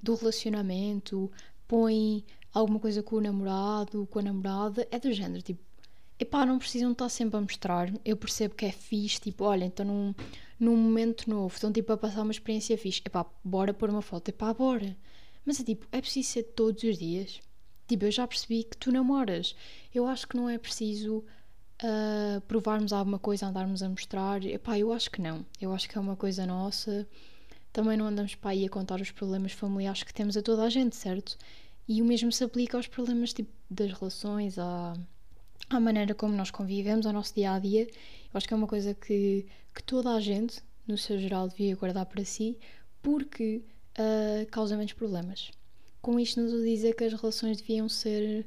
do 0.00 0.14
relacionamento, 0.14 1.30
põe 1.66 2.24
alguma 2.54 2.78
coisa 2.78 3.02
com 3.02 3.16
o 3.16 3.20
namorado, 3.20 4.06
com 4.10 4.20
a 4.20 4.22
namorada, 4.22 4.86
é 4.90 4.98
do 4.98 5.12
género, 5.12 5.42
tipo, 5.42 5.60
epá, 6.18 6.46
não 6.46 6.58
precisam 6.58 6.92
estar 6.92 7.08
sempre 7.08 7.36
a 7.36 7.40
mostrar, 7.40 7.92
eu 8.04 8.16
percebo 8.16 8.54
que 8.54 8.66
é 8.66 8.72
fixe, 8.72 9.20
tipo, 9.20 9.44
olha, 9.44 9.64
então 9.64 9.84
num, 9.84 10.14
num 10.58 10.76
momento 10.76 11.28
novo, 11.28 11.54
estão 11.54 11.72
tipo 11.72 11.92
a 11.92 11.96
passar 11.96 12.22
uma 12.22 12.32
experiência 12.32 12.78
fixe, 12.78 13.02
epá, 13.04 13.26
bora 13.44 13.74
pôr 13.74 13.90
uma 13.90 14.02
foto, 14.02 14.28
epá, 14.28 14.54
bora. 14.54 14.96
Mas 15.44 15.60
é 15.60 15.64
tipo, 15.64 15.86
é 15.92 16.00
preciso 16.00 16.28
ser 16.30 16.42
todos 16.44 16.82
os 16.82 16.98
dias? 16.98 17.40
Tipo, 17.86 18.04
eu 18.06 18.10
já 18.10 18.26
percebi 18.26 18.64
que 18.64 18.76
tu 18.76 18.90
namoras. 18.90 19.54
Eu 19.94 20.06
acho 20.06 20.26
que 20.26 20.36
não 20.36 20.48
é 20.48 20.58
preciso 20.58 21.24
uh, 21.82 22.40
provarmos 22.42 22.92
alguma 22.92 23.18
coisa, 23.18 23.46
andarmos 23.46 23.82
a 23.82 23.88
mostrar. 23.88 24.44
Epá, 24.44 24.78
eu 24.78 24.92
acho 24.92 25.10
que 25.10 25.20
não. 25.20 25.44
Eu 25.60 25.72
acho 25.72 25.88
que 25.88 25.96
é 25.96 26.00
uma 26.00 26.16
coisa 26.16 26.46
nossa. 26.46 27.06
Também 27.72 27.96
não 27.96 28.06
andamos 28.06 28.34
para 28.34 28.50
aí 28.50 28.64
a 28.64 28.70
contar 28.70 29.00
os 29.00 29.10
problemas 29.10 29.52
familiares 29.52 30.02
que 30.02 30.14
temos 30.14 30.36
a 30.36 30.42
toda 30.42 30.62
a 30.62 30.70
gente, 30.70 30.96
certo? 30.96 31.36
E 31.88 32.02
o 32.02 32.04
mesmo 32.04 32.32
se 32.32 32.42
aplica 32.42 32.76
aos 32.76 32.86
problemas 32.86 33.32
tipo, 33.32 33.50
das 33.70 33.92
relações, 33.92 34.58
à, 34.58 34.94
à 35.70 35.80
maneira 35.80 36.14
como 36.14 36.34
nós 36.34 36.50
convivemos, 36.50 37.06
ao 37.06 37.12
nosso 37.12 37.34
dia 37.34 37.52
a 37.52 37.58
dia. 37.58 37.82
Eu 37.82 38.30
acho 38.34 38.48
que 38.48 38.54
é 38.54 38.56
uma 38.56 38.66
coisa 38.66 38.94
que, 38.94 39.46
que 39.74 39.82
toda 39.82 40.14
a 40.14 40.20
gente, 40.20 40.60
no 40.86 40.98
seu 40.98 41.18
geral, 41.18 41.48
devia 41.48 41.76
guardar 41.76 42.06
para 42.06 42.24
si, 42.24 42.58
porque 43.02 43.62
uh, 43.98 44.46
causa 44.50 44.76
menos 44.76 44.92
problemas. 44.94 45.50
Com 46.00 46.18
isto, 46.20 46.40
a 46.40 46.44
dizer 46.44 46.94
que 46.94 47.04
as 47.04 47.12
relações 47.12 47.60
deviam 47.60 47.88
ser. 47.88 48.44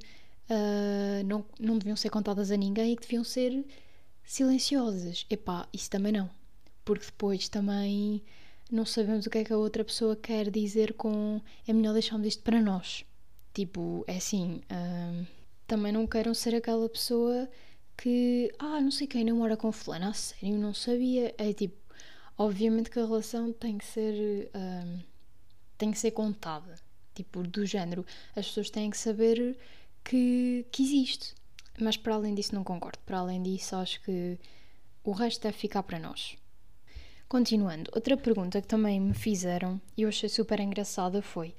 Uh, 0.50 1.24
não, 1.26 1.46
não 1.60 1.78
deviam 1.78 1.96
ser 1.96 2.10
contadas 2.10 2.50
a 2.50 2.58
ninguém 2.58 2.94
e 2.94 2.96
que 2.96 3.04
deviam 3.04 3.24
ser 3.24 3.66
silenciosas. 4.24 5.26
Epá, 5.30 5.68
isso 5.74 5.90
também 5.90 6.12
não. 6.12 6.30
Porque 6.84 7.06
depois 7.06 7.48
também 7.50 8.24
não 8.72 8.86
sabemos 8.86 9.26
o 9.26 9.30
que 9.30 9.40
é 9.40 9.44
que 9.44 9.54
a 9.54 9.58
outra 9.58 9.84
pessoa 9.84 10.16
quer 10.16 10.50
dizer 10.50 10.94
com 10.94 11.42
é 11.68 11.74
melhor 11.74 11.94
deixarmos 11.94 12.28
isto 12.28 12.44
para 12.44 12.62
nós. 12.62 13.06
Tipo, 13.54 14.04
é 14.08 14.18
assim, 14.18 14.62
uh, 14.72 15.28
também 15.68 15.92
não 15.92 16.08
queiram 16.08 16.34
ser 16.34 16.56
aquela 16.56 16.88
pessoa 16.90 17.48
que, 17.98 18.52
ah, 18.58 18.80
não 18.80 18.92
sei 18.92 19.08
quem 19.08 19.24
namora 19.26 19.58
com 19.58 19.72
fulano, 19.72 20.08
a 20.08 20.14
sério, 20.14 20.58
não 20.58 20.74
sabia. 20.74 21.34
É 21.38 21.54
tipo, 21.54 21.78
obviamente 22.38 22.90
que 22.90 23.00
a 23.00 23.06
relação 23.06 23.52
tem 23.54 23.78
que 23.78 23.86
ser. 23.86 24.50
Tem 25.78 25.92
que 25.92 26.00
ser 26.00 26.12
contada. 26.12 26.76
Tipo, 27.20 27.44
do 27.44 27.66
género. 27.66 28.06
As 28.34 28.48
pessoas 28.48 28.70
têm 28.70 28.90
que 28.90 28.98
saber 28.98 29.58
que, 30.06 30.66
que 30.72 30.84
existe. 30.84 31.36
Mas 31.78 31.98
para 31.98 32.16
além 32.16 32.34
disso, 32.34 32.56
não 32.56 32.64
concordo. 32.64 32.98
Para 33.06 33.20
além 33.20 33.44
disso, 33.44 33.76
acho 33.76 34.02
que 34.02 34.40
o 35.04 35.12
resto 35.12 35.44
deve 35.44 35.58
ficar 35.58 35.84
para 35.84 36.00
nós. 36.00 36.38
Continuando, 37.28 37.92
outra 37.94 38.16
pergunta 38.16 38.62
que 38.62 38.68
também 38.68 39.02
me 39.02 39.14
fizeram 39.14 39.82
e 39.98 40.04
eu 40.04 40.10
achei 40.10 40.30
super 40.30 40.62
engraçada 40.62 41.22
foi 41.22 41.50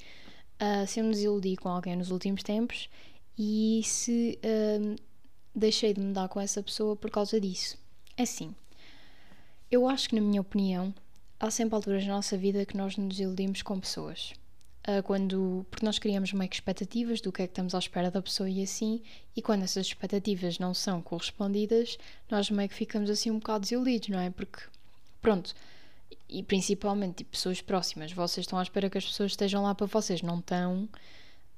uh, 0.60 0.86
se 0.86 0.98
eu 0.98 1.04
me 1.04 1.10
desiludi 1.10 1.56
com 1.56 1.68
alguém 1.68 1.94
nos 1.94 2.10
últimos 2.10 2.42
tempos 2.42 2.88
e 3.38 3.82
se 3.84 4.38
uh, 4.42 4.96
deixei 5.54 5.92
de 5.92 6.00
me 6.00 6.12
dar 6.12 6.28
com 6.28 6.40
essa 6.40 6.62
pessoa 6.62 6.96
por 6.96 7.10
causa 7.10 7.38
disso. 7.38 7.78
É 8.16 8.22
assim, 8.22 8.54
eu 9.70 9.86
acho 9.86 10.08
que, 10.08 10.16
na 10.16 10.22
minha 10.22 10.40
opinião, 10.40 10.92
há 11.38 11.50
sempre 11.50 11.76
alturas 11.76 12.04
na 12.04 12.14
nossa 12.14 12.36
vida 12.36 12.66
que 12.66 12.76
nós 12.76 12.96
nos 12.96 13.20
iludimos 13.20 13.62
com 13.62 13.78
pessoas. 13.78 14.32
Uh, 14.90 15.02
quando, 15.02 15.66
porque 15.70 15.84
nós 15.84 15.98
criamos 15.98 16.32
meio 16.32 16.48
que 16.48 16.56
expectativas 16.56 17.20
do 17.20 17.30
que 17.30 17.42
é 17.42 17.46
que 17.46 17.52
estamos 17.52 17.74
à 17.74 17.78
espera 17.78 18.10
da 18.10 18.22
pessoa 18.22 18.48
e 18.48 18.62
assim, 18.62 19.02
e 19.36 19.42
quando 19.42 19.62
essas 19.62 19.86
expectativas 19.86 20.58
não 20.58 20.72
são 20.72 21.02
correspondidas, 21.02 21.98
nós 22.30 22.50
meio 22.50 22.68
que 22.68 22.74
ficamos 22.74 23.10
assim 23.10 23.30
um 23.30 23.38
bocado 23.38 23.60
desiludidos, 23.60 24.08
não 24.08 24.18
é? 24.18 24.30
Porque, 24.30 24.58
pronto, 25.20 25.54
e 26.28 26.42
principalmente 26.42 27.18
tipo, 27.18 27.32
pessoas 27.32 27.60
próximas, 27.60 28.12
vocês 28.12 28.44
estão 28.46 28.58
à 28.58 28.62
espera 28.62 28.88
que 28.88 28.96
as 28.96 29.04
pessoas 29.04 29.32
estejam 29.32 29.62
lá 29.62 29.74
para 29.74 29.86
vocês, 29.86 30.22
não 30.22 30.38
estão. 30.38 30.88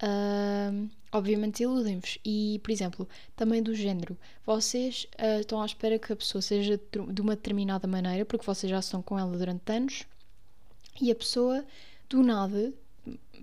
Uh, 0.02 0.90
obviamente 1.12 1.62
iludem-vos. 1.62 2.18
E, 2.24 2.60
por 2.62 2.72
exemplo, 2.72 3.08
também 3.36 3.62
do 3.62 3.74
género, 3.74 4.16
vocês 4.44 5.06
uh, 5.20 5.40
estão 5.40 5.62
à 5.62 5.66
espera 5.66 5.98
que 5.98 6.12
a 6.12 6.16
pessoa 6.16 6.42
seja 6.42 6.80
de 7.08 7.20
uma 7.20 7.36
determinada 7.36 7.86
maneira, 7.86 8.24
porque 8.24 8.44
vocês 8.44 8.68
já 8.68 8.80
estão 8.80 9.00
com 9.00 9.18
ela 9.18 9.36
durante 9.36 9.70
anos, 9.70 10.04
e 11.00 11.10
a 11.10 11.14
pessoa, 11.14 11.64
do 12.08 12.22
nada, 12.22 12.72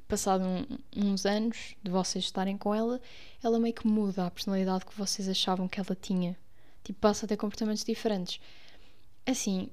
passado 0.09 0.43
um, 0.43 0.65
uns 0.97 1.25
anos 1.25 1.75
de 1.81 1.89
vocês 1.89 2.25
estarem 2.25 2.57
com 2.57 2.73
ela, 2.73 2.99
ela 3.41 3.59
meio 3.59 3.73
que 3.73 3.87
muda 3.87 4.25
a 4.25 4.31
personalidade 4.31 4.85
que 4.85 4.97
vocês 4.97 5.29
achavam 5.29 5.67
que 5.67 5.79
ela 5.79 5.95
tinha. 5.95 6.35
Tipo, 6.83 6.99
passa 6.99 7.25
a 7.25 7.29
ter 7.29 7.37
comportamentos 7.37 7.83
diferentes. 7.83 8.41
Assim, 9.25 9.69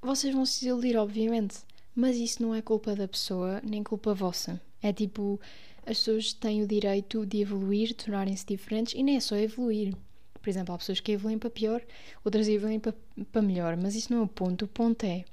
vocês 0.00 0.34
vão 0.34 0.46
se 0.46 0.66
iludir, 0.66 0.96
obviamente, 0.96 1.58
mas 1.94 2.16
isso 2.16 2.42
não 2.42 2.54
é 2.54 2.62
culpa 2.62 2.96
da 2.96 3.06
pessoa, 3.06 3.60
nem 3.62 3.84
culpa 3.84 4.14
vossa. 4.14 4.60
É 4.82 4.92
tipo, 4.92 5.38
as 5.82 5.98
pessoas 5.98 6.32
têm 6.32 6.62
o 6.62 6.66
direito 6.66 7.26
de 7.26 7.42
evoluir, 7.42 7.88
de 7.88 7.94
tornarem-se 7.94 8.46
diferentes 8.46 8.94
e 8.94 9.02
nem 9.02 9.16
é 9.16 9.20
só 9.20 9.36
evoluir. 9.36 9.94
Por 10.40 10.48
exemplo, 10.48 10.74
há 10.74 10.78
pessoas 10.78 11.00
que 11.00 11.12
evoluem 11.12 11.38
para 11.38 11.50
pior, 11.50 11.82
outras 12.24 12.48
evoluem 12.48 12.80
para, 12.80 12.94
para 13.30 13.42
melhor, 13.42 13.76
mas 13.76 13.94
isso 13.94 14.10
não 14.10 14.20
é 14.20 14.24
o 14.24 14.28
ponto. 14.28 14.64
O 14.64 14.68
ponto 14.68 15.04
é 15.04 15.24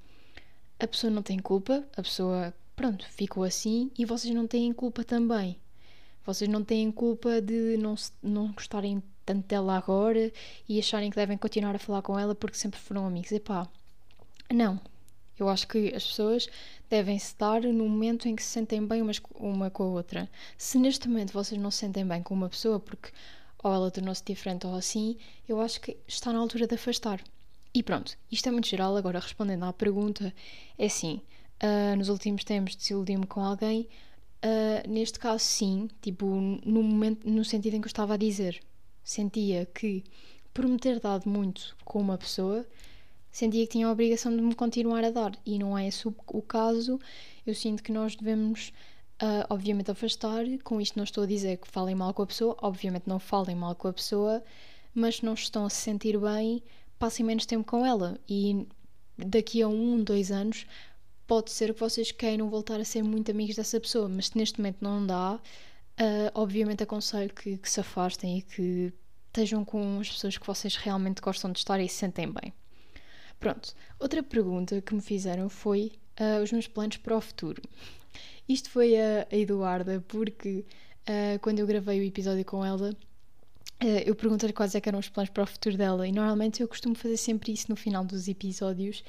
a 0.79 0.87
pessoa 0.87 1.11
não 1.11 1.21
tem 1.21 1.39
culpa, 1.39 1.83
a 1.95 2.01
pessoa, 2.01 2.53
pronto, 2.75 3.05
ficou 3.09 3.43
assim 3.43 3.91
e 3.97 4.05
vocês 4.05 4.33
não 4.33 4.47
têm 4.47 4.73
culpa 4.73 5.03
também. 5.03 5.57
Vocês 6.25 6.49
não 6.49 6.63
têm 6.63 6.91
culpa 6.91 7.41
de 7.41 7.77
não, 7.77 7.95
não 8.21 8.51
gostarem 8.53 9.03
tanto 9.25 9.47
dela 9.47 9.77
agora 9.77 10.31
e 10.67 10.79
acharem 10.79 11.09
que 11.09 11.15
devem 11.15 11.37
continuar 11.37 11.75
a 11.75 11.79
falar 11.79 12.01
com 12.01 12.17
ela 12.17 12.33
porque 12.33 12.57
sempre 12.57 12.79
foram 12.79 13.05
amigos. 13.05 13.31
Epá, 13.31 13.67
não, 14.51 14.79
eu 15.37 15.49
acho 15.49 15.67
que 15.67 15.93
as 15.93 16.05
pessoas 16.05 16.47
devem 16.89 17.19
dar 17.37 17.61
no 17.61 17.89
momento 17.89 18.27
em 18.27 18.35
que 18.35 18.43
se 18.43 18.49
sentem 18.49 18.85
bem 18.85 19.01
umas, 19.01 19.21
uma 19.35 19.69
com 19.69 19.83
a 19.83 19.87
outra. 19.87 20.29
Se 20.57 20.77
neste 20.77 21.07
momento 21.07 21.33
vocês 21.33 21.59
não 21.59 21.71
se 21.71 21.79
sentem 21.79 22.05
bem 22.05 22.21
com 22.23 22.33
uma 22.33 22.49
pessoa 22.49 22.79
porque 22.79 23.11
ou 23.63 23.73
ela 23.73 23.89
tornou-se 23.89 24.23
diferente 24.23 24.67
ou 24.67 24.75
assim, 24.75 25.17
eu 25.47 25.61
acho 25.61 25.79
que 25.79 25.97
está 26.05 26.33
na 26.33 26.39
altura 26.39 26.67
de 26.67 26.75
afastar. 26.75 27.23
E 27.73 27.81
pronto, 27.81 28.15
isto 28.29 28.47
é 28.47 28.51
muito 28.51 28.67
geral. 28.67 28.95
Agora, 28.95 29.19
respondendo 29.19 29.63
à 29.63 29.73
pergunta, 29.73 30.33
é 30.77 30.85
assim: 30.85 31.21
uh, 31.61 31.95
nos 31.95 32.09
últimos 32.09 32.43
tempos 32.43 32.75
desiludi-me 32.75 33.25
com 33.25 33.41
alguém. 33.41 33.87
Uh, 34.43 34.89
neste 34.89 35.19
caso, 35.19 35.43
sim, 35.43 35.89
tipo, 36.01 36.25
no, 36.25 36.83
momento, 36.83 37.29
no 37.29 37.45
sentido 37.45 37.75
em 37.75 37.81
que 37.81 37.87
eu 37.87 37.89
estava 37.89 38.15
a 38.15 38.17
dizer, 38.17 38.61
sentia 39.03 39.65
que 39.65 40.03
por 40.53 40.67
me 40.67 40.77
ter 40.77 40.99
dado 40.99 41.29
muito 41.29 41.75
com 41.83 41.99
uma 41.99 42.17
pessoa, 42.17 42.65
sentia 43.31 43.65
que 43.65 43.71
tinha 43.71 43.87
a 43.87 43.91
obrigação 43.91 44.35
de 44.35 44.41
me 44.41 44.53
continuar 44.53 45.03
a 45.03 45.09
dar 45.09 45.31
e 45.45 45.57
não 45.57 45.77
é 45.77 45.87
esse 45.87 46.07
o, 46.07 46.41
caso. 46.41 46.99
Eu 47.45 47.55
sinto 47.55 47.81
que 47.81 47.91
nós 47.91 48.15
devemos, 48.15 48.71
uh, 49.21 49.47
obviamente, 49.49 49.89
afastar. 49.89 50.45
Com 50.63 50.79
isto, 50.79 50.97
não 50.97 51.03
estou 51.03 51.23
a 51.23 51.27
dizer 51.27 51.57
que 51.57 51.67
falem 51.67 51.95
mal 51.95 52.13
com 52.13 52.21
a 52.21 52.27
pessoa, 52.27 52.55
obviamente, 52.61 53.07
não 53.07 53.19
falem 53.19 53.55
mal 53.55 53.75
com 53.75 53.87
a 53.87 53.93
pessoa, 53.93 54.43
mas 54.93 55.15
se 55.15 55.25
não 55.25 55.33
estão 55.33 55.65
a 55.65 55.69
se 55.69 55.77
sentir 55.77 56.19
bem, 56.19 56.61
passem 56.99 57.25
menos 57.25 57.45
tempo 57.45 57.65
com 57.65 57.85
ela 57.85 58.19
e 58.29 58.67
daqui 59.17 59.61
a 59.61 59.67
um, 59.67 60.03
dois 60.03 60.31
anos. 60.31 60.65
Pode 61.25 61.51
ser 61.51 61.73
que 61.73 61.79
vocês 61.79 62.11
queiram 62.11 62.49
voltar 62.49 62.79
a 62.79 62.85
ser 62.85 63.03
muito 63.03 63.31
amigos 63.31 63.55
dessa 63.55 63.79
pessoa, 63.79 64.09
mas 64.09 64.27
se 64.27 64.37
neste 64.37 64.59
momento 64.59 64.77
não 64.81 65.05
dá, 65.05 65.35
uh, 65.35 65.39
obviamente 66.33 66.83
aconselho 66.83 67.33
que, 67.33 67.57
que 67.57 67.69
se 67.69 67.79
afastem 67.79 68.39
e 68.39 68.41
que 68.41 68.93
estejam 69.27 69.65
com 69.65 69.99
as 69.99 70.09
pessoas 70.09 70.37
que 70.37 70.45
vocês 70.45 70.75
realmente 70.75 71.21
gostam 71.21 71.51
de 71.51 71.59
estar 71.59 71.79
e 71.79 71.89
se 71.89 71.95
sentem 71.95 72.31
bem. 72.31 72.53
Pronto, 73.39 73.73
outra 73.99 74.21
pergunta 74.21 74.81
que 74.81 74.93
me 74.93 75.01
fizeram 75.01 75.49
foi 75.49 75.91
uh, 76.19 76.43
os 76.43 76.51
meus 76.51 76.67
planos 76.67 76.97
para 76.97 77.17
o 77.17 77.21
futuro. 77.21 77.61
Isto 78.47 78.69
foi 78.69 78.95
a, 78.95 79.27
a 79.31 79.35
Eduarda, 79.35 80.03
porque 80.07 80.65
uh, 81.07 81.39
quando 81.41 81.59
eu 81.59 81.67
gravei 81.67 81.99
o 81.99 82.03
episódio 82.03 82.45
com 82.45 82.63
ela, 82.63 82.91
uh, 82.91 83.85
eu 84.05 84.15
perguntei 84.15 84.51
quais 84.53 84.75
é 84.75 84.81
eram 84.85 84.99
os 84.99 85.09
planos 85.09 85.29
para 85.31 85.43
o 85.43 85.47
futuro 85.47 85.75
dela, 85.77 86.07
e 86.07 86.11
normalmente 86.11 86.61
eu 86.61 86.67
costumo 86.67 86.95
fazer 86.95 87.17
sempre 87.17 87.51
isso 87.51 87.65
no 87.69 87.75
final 87.75 88.05
dos 88.05 88.27
episódios, 88.27 89.03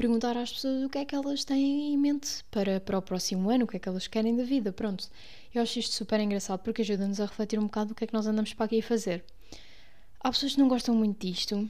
perguntar 0.00 0.36
às 0.36 0.52
pessoas 0.52 0.82
o 0.82 0.88
que 0.88 0.98
é 0.98 1.04
que 1.04 1.14
elas 1.14 1.44
têm 1.44 1.92
em 1.92 1.96
mente 1.98 2.42
para, 2.50 2.80
para 2.80 2.98
o 2.98 3.02
próximo 3.02 3.50
ano, 3.50 3.64
o 3.64 3.68
que 3.68 3.76
é 3.76 3.80
que 3.80 3.88
elas 3.88 4.06
querem 4.06 4.34
da 4.34 4.44
vida, 4.44 4.72
pronto. 4.72 5.08
Eu 5.54 5.62
acho 5.62 5.78
isto 5.78 5.94
super 5.94 6.18
engraçado 6.20 6.60
porque 6.60 6.82
ajuda-nos 6.82 7.20
a 7.20 7.26
refletir 7.26 7.58
um 7.58 7.64
bocado 7.64 7.92
o 7.92 7.94
que 7.94 8.04
é 8.04 8.06
que 8.06 8.14
nós 8.14 8.26
andamos 8.26 8.54
para 8.54 8.66
aqui 8.66 8.78
a 8.78 8.82
fazer. 8.82 9.24
Há 10.20 10.30
pessoas 10.30 10.54
que 10.54 10.58
não 10.58 10.68
gostam 10.68 10.94
muito 10.94 11.26
disto, 11.26 11.68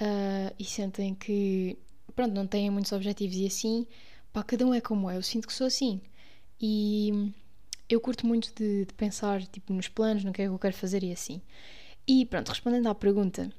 uh, 0.00 0.54
e 0.58 0.64
sentem 0.64 1.14
que, 1.14 1.76
pronto, 2.14 2.32
não 2.32 2.46
têm 2.46 2.70
muitos 2.70 2.92
objetivos 2.92 3.36
e 3.36 3.46
assim, 3.46 3.86
pá, 4.32 4.42
cada 4.42 4.66
um 4.66 4.74
é 4.74 4.80
como 4.80 5.10
é. 5.10 5.16
Eu 5.16 5.22
sinto 5.22 5.46
que 5.46 5.52
sou 5.52 5.66
assim. 5.66 6.00
E 6.60 7.32
eu 7.88 8.00
curto 8.00 8.26
muito 8.26 8.52
de, 8.54 8.84
de 8.86 8.94
pensar, 8.94 9.44
tipo, 9.46 9.72
nos 9.72 9.88
planos, 9.88 10.24
no 10.24 10.32
que 10.32 10.42
é 10.42 10.46
que 10.46 10.50
eu 10.50 10.58
quero 10.58 10.74
fazer 10.74 11.02
e 11.02 11.12
assim. 11.12 11.40
E 12.06 12.26
pronto, 12.26 12.48
respondendo 12.50 12.88
à 12.88 12.94
pergunta, 12.94 13.50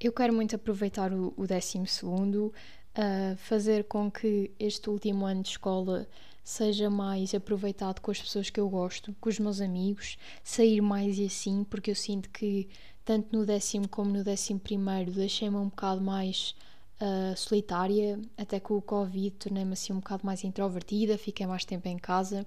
eu 0.00 0.12
quero 0.12 0.32
muito 0.32 0.54
aproveitar 0.54 1.12
o, 1.12 1.46
décimo 1.46 1.86
segundo, 1.86 2.52
uh, 2.96 3.36
fazer 3.36 3.84
com 3.84 4.10
que 4.10 4.50
este 4.58 4.88
último 4.90 5.26
ano 5.26 5.42
de 5.42 5.50
escola 5.50 6.06
seja 6.42 6.88
mais 6.88 7.34
aproveitado 7.34 8.00
com 8.00 8.10
as 8.10 8.20
pessoas 8.20 8.50
que 8.50 8.60
eu 8.60 8.68
gosto, 8.68 9.14
com 9.20 9.28
os 9.28 9.38
meus 9.38 9.60
amigos, 9.60 10.16
sair 10.44 10.80
mais 10.80 11.18
e 11.18 11.26
assim, 11.26 11.64
porque 11.64 11.90
eu 11.90 11.94
sinto 11.94 12.30
que 12.30 12.68
tanto 13.04 13.36
no 13.36 13.44
décimo 13.44 13.88
como 13.88 14.10
no 14.10 14.22
décimo 14.22 14.60
primeiro 14.60 15.10
deixei-me 15.10 15.56
um 15.56 15.68
bocado 15.68 16.00
mais 16.00 16.54
uh, 17.00 17.36
solitária, 17.36 18.20
até 18.36 18.60
com 18.60 18.76
o 18.76 18.82
Covid 18.82 19.30
tornei-me 19.32 19.72
assim 19.72 19.92
um 19.92 20.00
bocado 20.00 20.24
mais 20.24 20.44
introvertida, 20.44 21.18
fiquei 21.18 21.46
mais 21.46 21.64
tempo 21.64 21.88
em 21.88 21.98
casa 21.98 22.46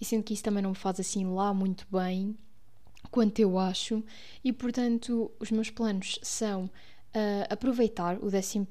e 0.00 0.04
sinto 0.04 0.24
que 0.24 0.34
isso 0.34 0.42
também 0.42 0.62
não 0.62 0.70
me 0.70 0.76
faz 0.76 1.00
assim 1.00 1.24
lá 1.26 1.52
muito 1.54 1.86
bem 1.90 2.36
quanto 3.10 3.40
eu 3.40 3.58
acho, 3.58 4.04
e 4.44 4.52
portanto 4.52 5.30
os 5.40 5.50
meus 5.50 5.70
planos 5.70 6.18
são 6.22 6.70
uh, 7.14 7.46
aproveitar 7.52 8.16
o 8.18 8.30
12 8.30 8.66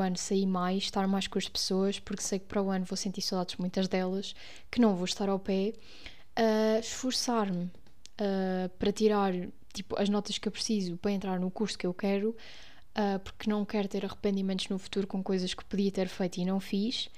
ano, 0.00 0.16
sair 0.16 0.46
mais, 0.46 0.84
estar 0.84 1.06
mais 1.06 1.26
com 1.26 1.38
as 1.38 1.48
pessoas, 1.48 1.98
porque 1.98 2.22
sei 2.22 2.38
que 2.38 2.46
para 2.46 2.62
o 2.62 2.70
ano 2.70 2.84
vou 2.84 2.96
sentir 2.96 3.22
saudades 3.22 3.56
muitas 3.56 3.88
delas, 3.88 4.34
que 4.70 4.80
não 4.80 4.94
vou 4.94 5.04
estar 5.04 5.28
ao 5.28 5.38
pé, 5.38 5.72
uh, 6.38 6.80
esforçar-me 6.80 7.64
uh, 7.64 8.68
para 8.78 8.92
tirar 8.92 9.32
tipo, 9.72 9.98
as 10.00 10.08
notas 10.08 10.38
que 10.38 10.48
eu 10.48 10.52
preciso 10.52 10.96
para 10.96 11.12
entrar 11.12 11.38
no 11.38 11.50
curso 11.50 11.78
que 11.78 11.86
eu 11.86 11.94
quero, 11.94 12.36
porque 13.22 13.48
não 13.48 13.64
quero 13.64 13.86
ter 13.86 14.04
arrependimentos 14.04 14.68
no 14.68 14.76
futuro 14.76 15.06
com 15.06 15.22
coisas 15.22 15.54
que 15.54 15.64
podia 15.64 15.92
ter 15.92 16.08
feito 16.08 16.38
e 16.38 16.44
não 16.44 16.58
fiz. 16.58 17.08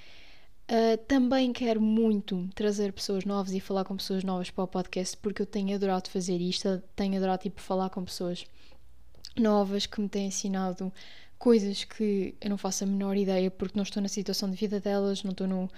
Também 1.09 1.55
quero 1.55 1.81
muito 1.81 2.47
trazer 2.55 2.93
pessoas 2.93 3.25
novas 3.25 3.55
e 3.55 3.61
falar 3.61 3.85
com 3.85 3.97
pessoas 3.97 4.23
novas 4.23 4.51
para 4.51 4.65
o 4.65 4.69
podcast, 4.69 5.17
porque 5.17 5.41
eu 5.41 5.47
tenho 5.47 5.75
adorado 5.75 6.11
fazer 6.11 6.39
isto, 6.39 6.83
tenho 6.95 7.17
adorado 7.17 7.45
tipo, 7.45 7.63
falar 7.63 7.89
com 7.89 8.05
pessoas 8.05 8.45
novas 9.37 9.87
que 9.87 10.01
me 10.01 10.09
têm 10.09 10.27
ensinado 10.27 10.93
coisas 11.39 11.85
que 11.85 12.35
eu 12.41 12.51
não 12.51 12.59
faço 12.59 12.85
a 12.85 12.87
menor 12.87 13.17
ideia, 13.17 13.51
porque 13.51 13.77
não 13.77 13.83
estou 13.83 14.03
na 14.03 14.09
situação 14.09 14.51
de 14.51 14.57
vida 14.57 14.79
delas, 14.79 15.23
não 15.23 15.31
estou 15.33 15.47
no, 15.47 15.71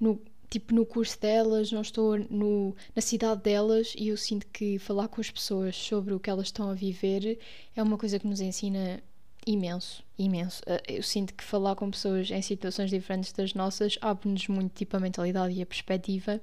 no 0.00 0.20
tipo 0.50 0.74
no 0.74 0.84
curso 0.84 1.20
delas, 1.20 1.70
não 1.70 1.82
estou 1.82 2.18
no, 2.18 2.74
na 2.94 3.02
cidade 3.02 3.42
delas 3.42 3.94
e 3.96 4.08
eu 4.08 4.16
sinto 4.16 4.46
que 4.48 4.78
falar 4.78 5.08
com 5.08 5.20
as 5.20 5.30
pessoas 5.30 5.76
sobre 5.76 6.14
o 6.14 6.20
que 6.20 6.28
elas 6.28 6.46
estão 6.46 6.68
a 6.68 6.74
viver 6.74 7.38
é 7.76 7.82
uma 7.82 7.96
coisa 7.96 8.18
que 8.18 8.26
nos 8.26 8.40
ensina 8.40 9.00
imenso, 9.46 10.02
imenso. 10.18 10.62
Eh, 10.66 10.82
eu 10.96 11.02
sinto 11.02 11.34
que 11.34 11.44
falar 11.44 11.76
com 11.76 11.90
pessoas 11.90 12.30
em 12.30 12.42
situações 12.42 12.90
diferentes 12.90 13.32
das 13.32 13.54
nossas 13.54 13.98
abre-nos 14.00 14.48
muito 14.48 14.72
tipo 14.74 14.96
a 14.96 15.00
mentalidade 15.00 15.54
e 15.54 15.62
a 15.62 15.66
perspectiva. 15.66 16.40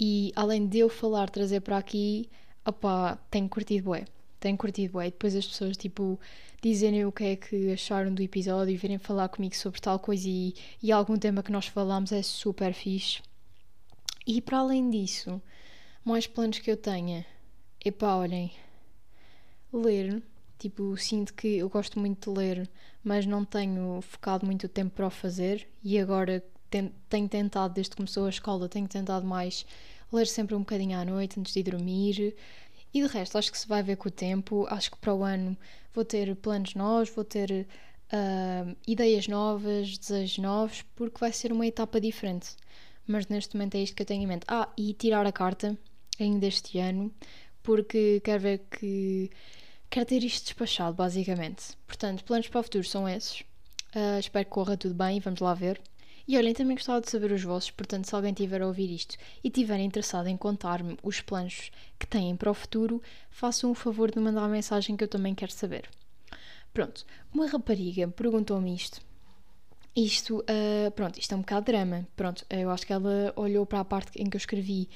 E 0.00 0.32
além 0.36 0.66
de 0.66 0.78
eu 0.78 0.88
falar, 0.88 1.28
trazer 1.30 1.60
para 1.60 1.76
aqui, 1.76 2.28
opá, 2.64 3.16
tenho 3.30 3.48
curtido 3.48 3.84
bué. 3.84 4.04
Tenho 4.40 4.56
curtido 4.56 4.92
bué. 4.92 5.06
Depois 5.06 5.34
as 5.34 5.46
pessoas 5.46 5.76
tipo 5.76 6.18
dizerem 6.62 7.04
o 7.04 7.12
que 7.12 7.24
é 7.24 7.36
que 7.36 7.72
acharam 7.72 8.12
do 8.12 8.22
episódio 8.22 8.72
e 8.72 8.76
virem 8.76 8.98
falar 8.98 9.28
comigo 9.28 9.56
sobre 9.56 9.80
tal 9.80 9.98
coisa 9.98 10.28
e, 10.28 10.54
e 10.82 10.92
algum 10.92 11.16
tema 11.16 11.42
que 11.42 11.52
nós 11.52 11.66
falámos 11.66 12.12
é 12.12 12.22
super 12.22 12.72
fixe. 12.72 13.20
E 14.26 14.40
para 14.40 14.58
além 14.58 14.90
disso, 14.90 15.40
mais 16.04 16.26
planos 16.26 16.58
que 16.58 16.70
eu 16.70 16.76
tenha, 16.76 17.24
epá, 17.84 18.16
olhem, 18.16 18.52
ler 19.72 20.22
Tipo, 20.58 20.96
sinto 20.96 21.34
que 21.34 21.58
eu 21.58 21.68
gosto 21.68 22.00
muito 22.00 22.32
de 22.32 22.36
ler, 22.36 22.68
mas 23.02 23.24
não 23.24 23.44
tenho 23.44 24.00
focado 24.02 24.44
muito 24.44 24.68
tempo 24.68 24.96
para 24.96 25.06
o 25.06 25.10
fazer 25.10 25.68
e 25.84 25.96
agora 25.98 26.42
tenho 26.68 27.28
tentado, 27.28 27.74
desde 27.74 27.90
que 27.90 27.96
começou 27.96 28.26
a 28.26 28.30
escola, 28.30 28.68
tenho 28.68 28.88
tentado 28.88 29.24
mais 29.24 29.64
ler 30.12 30.26
sempre 30.26 30.56
um 30.56 30.60
bocadinho 30.60 30.98
à 30.98 31.04
noite 31.04 31.38
antes 31.38 31.54
de 31.54 31.62
dormir. 31.62 32.34
E 32.92 33.02
de 33.02 33.08
resto, 33.08 33.36
acho 33.36 33.52
que 33.52 33.58
se 33.58 33.68
vai 33.68 33.82
ver 33.82 33.96
com 33.96 34.08
o 34.08 34.12
tempo. 34.12 34.66
Acho 34.68 34.90
que 34.90 34.98
para 34.98 35.14
o 35.14 35.22
ano 35.22 35.56
vou 35.92 36.04
ter 36.04 36.34
planos 36.36 36.74
novos, 36.74 37.10
vou 37.10 37.24
ter 37.24 37.66
uh, 38.12 38.76
ideias 38.86 39.28
novas, 39.28 39.98
desejos 39.98 40.38
novos, 40.38 40.82
porque 40.94 41.18
vai 41.18 41.32
ser 41.32 41.52
uma 41.52 41.66
etapa 41.66 42.00
diferente. 42.00 42.50
Mas 43.06 43.26
neste 43.26 43.56
momento 43.56 43.74
é 43.76 43.80
isto 43.80 43.96
que 43.96 44.02
eu 44.02 44.06
tenho 44.06 44.22
em 44.22 44.26
mente. 44.26 44.44
Ah, 44.48 44.68
e 44.76 44.92
tirar 44.94 45.26
a 45.26 45.32
carta 45.32 45.78
ainda 46.20 46.46
este 46.46 46.78
ano, 46.78 47.12
porque 47.62 48.20
quero 48.24 48.40
ver 48.42 48.58
que 48.70 49.30
quero 49.90 50.06
ter 50.06 50.22
isto 50.22 50.44
despachado, 50.44 50.94
basicamente. 50.94 51.76
Portanto, 51.86 52.24
planos 52.24 52.48
para 52.48 52.60
o 52.60 52.62
futuro 52.62 52.84
são 52.84 53.08
esses. 53.08 53.40
Uh, 53.94 54.18
espero 54.18 54.44
que 54.44 54.50
corra 54.50 54.76
tudo 54.76 54.94
bem, 54.94 55.20
vamos 55.20 55.40
lá 55.40 55.54
ver. 55.54 55.80
E 56.28 56.36
olhem, 56.36 56.52
também 56.52 56.76
gostava 56.76 57.00
de 57.00 57.10
saber 57.10 57.32
os 57.32 57.42
vossos, 57.42 57.70
portanto, 57.70 58.04
se 58.04 58.14
alguém 58.14 58.34
tiver 58.34 58.60
a 58.60 58.66
ouvir 58.66 58.94
isto 58.94 59.16
e 59.42 59.48
tiver 59.48 59.80
interessado 59.80 60.26
em 60.26 60.36
contar-me 60.36 60.98
os 61.02 61.22
planos 61.22 61.70
que 61.98 62.06
têm 62.06 62.36
para 62.36 62.50
o 62.50 62.54
futuro, 62.54 63.02
façam 63.30 63.70
o 63.70 63.74
favor 63.74 64.10
de 64.10 64.20
mandar 64.20 64.42
uma 64.42 64.48
mensagem 64.48 64.94
que 64.94 65.02
eu 65.02 65.08
também 65.08 65.34
quero 65.34 65.52
saber. 65.52 65.88
Pronto, 66.74 67.06
uma 67.32 67.46
rapariga 67.46 68.06
perguntou-me 68.08 68.74
isto 68.74 69.00
isto, 70.04 70.38
uh, 70.38 70.90
pronto, 70.92 71.18
isto 71.18 71.32
é 71.32 71.36
um 71.36 71.40
bocado 71.40 71.66
drama. 71.66 72.06
Pronto, 72.16 72.44
eu 72.50 72.70
acho 72.70 72.86
que 72.86 72.92
ela 72.92 73.32
olhou 73.36 73.66
para 73.66 73.80
a 73.80 73.84
parte 73.84 74.20
em 74.20 74.28
que 74.28 74.36
eu 74.36 74.38
escrevi 74.38 74.88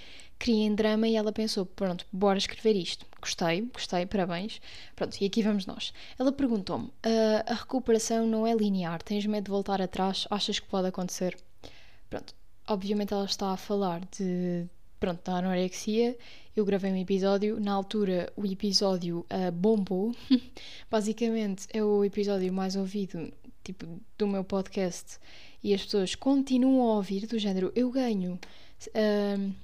queria 0.42 0.64
em 0.64 0.74
drama 0.74 1.06
e 1.06 1.14
ela 1.14 1.32
pensou, 1.32 1.64
pronto, 1.64 2.04
bora 2.12 2.36
escrever 2.36 2.74
isto. 2.74 3.06
Gostei, 3.20 3.62
gostei, 3.72 4.04
parabéns. 4.06 4.60
Pronto, 4.96 5.16
e 5.20 5.26
aqui 5.26 5.40
vamos 5.40 5.66
nós. 5.66 5.92
Ela 6.18 6.32
perguntou-me, 6.32 6.86
uh, 6.86 7.44
a 7.46 7.54
recuperação 7.54 8.26
não 8.26 8.44
é 8.44 8.52
linear, 8.52 9.00
tens 9.02 9.24
medo 9.24 9.44
de 9.44 9.50
voltar 9.50 9.80
atrás? 9.80 10.26
Achas 10.30 10.58
que 10.58 10.66
pode 10.66 10.88
acontecer? 10.88 11.36
Pronto, 12.10 12.34
obviamente 12.66 13.12
ela 13.12 13.24
está 13.24 13.52
a 13.52 13.56
falar 13.56 14.00
de, 14.18 14.66
pronto, 14.98 15.22
da 15.24 15.38
anorexia. 15.38 16.18
Eu 16.56 16.64
gravei 16.64 16.92
um 16.92 16.96
episódio, 16.96 17.60
na 17.60 17.72
altura 17.72 18.32
o 18.36 18.44
episódio 18.44 19.24
uh, 19.30 19.52
bombou. 19.52 20.14
Basicamente 20.90 21.68
é 21.72 21.84
o 21.84 22.04
episódio 22.04 22.52
mais 22.52 22.74
ouvido 22.74 23.32
tipo, 23.62 24.00
do 24.18 24.26
meu 24.26 24.44
podcast 24.44 25.18
e 25.62 25.72
as 25.72 25.84
pessoas 25.84 26.14
continuam 26.14 26.90
a 26.90 26.96
ouvir, 26.96 27.26
do 27.26 27.38
género, 27.38 27.72
eu 27.74 27.90
ganho 27.90 28.38
uh, 28.88 29.54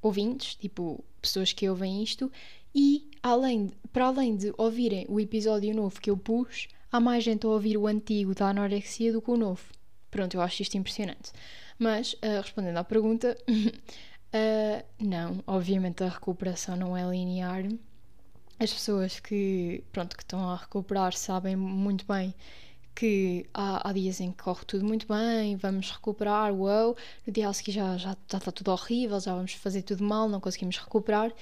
ouvintes, 0.00 0.54
tipo, 0.54 1.04
pessoas 1.20 1.52
que 1.52 1.68
ouvem 1.68 2.02
isto, 2.02 2.30
e 2.74 3.10
além, 3.22 3.70
para 3.92 4.06
além 4.06 4.36
de 4.36 4.54
ouvirem 4.56 5.04
o 5.08 5.18
episódio 5.18 5.74
novo 5.74 6.00
que 6.00 6.10
eu 6.10 6.16
pus, 6.16 6.68
há 6.92 7.00
mais 7.00 7.24
gente 7.24 7.44
a 7.44 7.48
ouvir 7.48 7.76
o 7.76 7.86
antigo 7.86 8.34
da 8.34 8.50
anorexia 8.50 9.12
do 9.12 9.20
que 9.20 9.30
o 9.30 9.36
novo. 9.36 9.62
Pronto, 10.10 10.34
eu 10.34 10.40
acho 10.40 10.62
isto 10.62 10.76
impressionante. 10.76 11.32
Mas, 11.78 12.12
uh, 12.14 12.40
respondendo 12.40 12.76
à 12.76 12.84
pergunta, 12.84 13.36
uh, 13.48 14.84
não, 15.04 15.42
obviamente 15.46 16.04
a 16.04 16.08
recuperação 16.08 16.76
não 16.76 16.96
é 16.96 17.04
linear. 17.04 17.64
As 18.60 18.72
pessoas 18.72 19.20
que, 19.20 19.84
pronto, 19.92 20.16
que 20.16 20.22
estão 20.22 20.48
a 20.48 20.56
recuperar 20.56 21.12
sabem 21.14 21.54
muito 21.56 22.04
bem 22.06 22.34
que 22.98 23.46
há, 23.54 23.88
há, 23.88 23.92
dias 23.92 24.20
em 24.20 24.32
que 24.32 24.42
corre 24.42 24.64
tudo 24.64 24.84
muito 24.84 25.06
bem, 25.06 25.54
vamos 25.54 25.88
recuperar, 25.88 26.52
uau, 26.52 26.96
no 27.24 27.32
dia 27.32 27.48
a 27.48 27.52
seguir 27.52 27.70
já, 27.70 27.96
já, 27.96 28.16
já 28.28 28.38
está 28.38 28.50
tudo 28.50 28.72
horrível, 28.72 29.20
já 29.20 29.32
vamos 29.36 29.52
fazer 29.52 29.82
tudo 29.82 30.02
mal, 30.02 30.28
não 30.28 30.40
conseguimos 30.40 30.76
recuperar, 30.78 31.32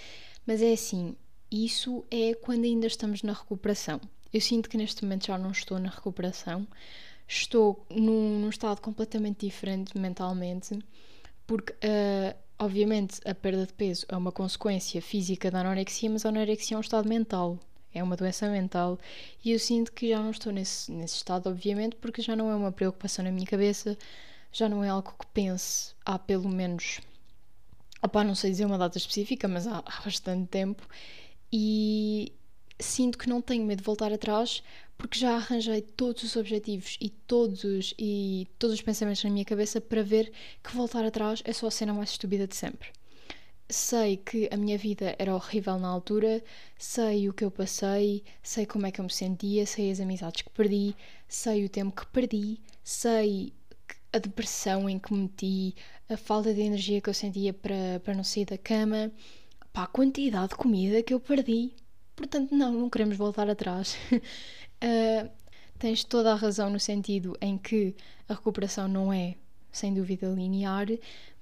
mas 0.47 0.61
é 0.61 0.75
assim, 0.75 1.17
isso 1.51 2.05
é 2.11 2.35
quando 2.35 2.65
ainda 2.65 2.87
estamos 2.87 3.23
na 3.23 3.33
recuperação. 3.33 3.99
Eu 4.31 4.41
sinto 4.43 4.69
que 4.69 4.77
neste 4.77 5.03
momento 5.03 5.29
já 5.29 5.39
não 5.39 5.51
estou 5.51 5.79
na 5.79 5.89
recuperação, 5.89 6.69
estou 7.27 7.87
num, 7.89 8.39
num 8.41 8.51
estado 8.51 8.83
completamente 8.83 9.47
diferente 9.47 9.97
mentalmente, 9.97 10.79
porque 11.47 11.73
uh, 11.73 12.37
obviamente 12.59 13.19
a 13.25 13.35
perda 13.35 13.65
de 13.65 13.73
peso 13.73 14.05
é 14.11 14.17
uma 14.17 14.31
consequência 14.31 15.01
física 15.01 15.51
da 15.51 15.61
anorexia, 15.61 16.11
mas 16.11 16.27
a 16.27 16.29
anorexia 16.29 16.75
é 16.75 16.79
um 16.79 16.83
estado 16.83 17.09
mental 17.09 17.59
é 17.97 18.03
uma 18.03 18.17
doença 18.17 18.49
mental 18.49 18.99
e 19.45 19.53
eu 19.53 19.59
sinto 19.59 19.93
que 19.93 20.11
já 20.11 20.19
não 20.23 20.31
estou 20.31 20.53
nesse, 20.53 20.93
nesse 20.93 21.17
estado, 21.17 21.49
obviamente, 21.49 21.97
porque 21.97 22.21
já 22.21 22.37
não 22.37 22.51
é 22.51 22.55
uma 22.55 22.71
preocupação 22.71 23.25
na 23.25 23.31
minha 23.31 23.47
cabeça, 23.47 23.97
já 24.53 24.69
não 24.69 24.85
é 24.85 24.89
algo 24.89 25.15
que 25.19 25.27
pense 25.33 25.95
há 26.05 26.19
pelo 26.19 26.49
menos, 26.49 27.01
opá, 28.03 28.23
não 28.23 28.35
sei 28.35 28.51
dizer 28.51 28.67
uma 28.67 28.79
data 28.79 28.99
específica, 28.99 29.49
mas 29.49 29.67
há, 29.67 29.79
há 29.87 30.01
bastante 30.03 30.49
tempo 30.49 30.87
e 31.53 32.33
sinto 32.79 33.17
que 33.17 33.29
não 33.29 33.41
tenho 33.41 33.65
medo 33.65 33.79
de 33.79 33.85
voltar 33.85 34.13
atrás 34.13 34.63
porque 34.99 35.19
já 35.19 35.37
arranjei 35.37 35.81
todos 35.81 36.23
os 36.23 36.37
objetivos 36.37 36.99
e 37.01 37.09
todos 37.09 37.95
e 37.99 38.47
todos 38.59 38.75
os 38.75 38.83
pensamentos 38.83 39.25
na 39.25 39.31
minha 39.31 39.45
cabeça 39.45 39.81
para 39.81 40.03
ver 40.03 40.33
que 40.63 40.75
voltar 40.75 41.05
atrás 41.05 41.43
é 41.45 41.53
só 41.53 41.69
a 41.69 41.71
cena 41.71 41.95
mais 41.95 42.11
estúpida 42.11 42.47
de 42.47 42.57
sempre 42.57 42.91
sei 43.69 44.17
que 44.17 44.49
a 44.53 44.57
minha 44.57 44.79
vida 44.79 45.15
era 45.19 45.35
horrível 45.35 45.79
na 45.79 45.89
altura, 45.89 46.43
sei 46.79 47.29
o 47.29 47.33
que 47.33 47.45
eu 47.45 47.51
passei, 47.51 48.23
sei 48.43 48.65
como 48.67 48.87
é 48.87 48.93
que 48.93 49.01
eu 49.01 49.05
me 49.05 49.13
sentia, 49.13 49.67
sei 49.67 49.91
as 49.91 50.01
amizades 50.01 50.43
que 50.43 50.51
perdi, 50.51 50.95
sei 51.29 51.65
o 51.65 51.69
tempo 51.69 51.95
que 52.01 52.07
perdi, 52.07 52.61
sei 52.85 53.53
a 54.13 54.19
depressão 54.19 54.89
em 54.89 54.99
que 54.99 55.13
me 55.13 55.23
meti, 55.23 55.75
a 56.09 56.17
falta 56.17 56.55
de 56.55 56.61
energia 56.61 57.01
que 57.01 57.11
eu 57.11 57.15
sentia 57.15 57.53
para, 57.53 58.01
para 58.05 58.15
não 58.15 58.25
sair 58.25 58.45
da 58.47 58.59
cama, 58.59 59.13
pá, 59.73 59.85
a 59.85 59.87
quantidade 59.87 60.51
de 60.51 60.57
comida 60.57 61.03
que 61.03 61.13
eu 61.13 61.21
perdi. 61.21 61.75
Portanto, 62.15 62.55
não, 62.55 62.73
não 62.73 62.91
queremos 62.91 63.17
voltar 63.17 63.49
atrás. 63.51 63.97
uh, 64.13 65.31
tens 65.79 66.05
toda 66.05 66.33
a 66.33 66.37
razão 66.37 66.71
no 66.71 66.81
sentido 66.81 67.37
em 67.41 67.59
que 67.59 67.95
a 68.29 68.35
recuperação 68.35 68.89
não 68.89 69.13
é, 69.13 69.35
sem 69.71 69.93
dúvida, 69.93 70.29
linear, 70.29 70.87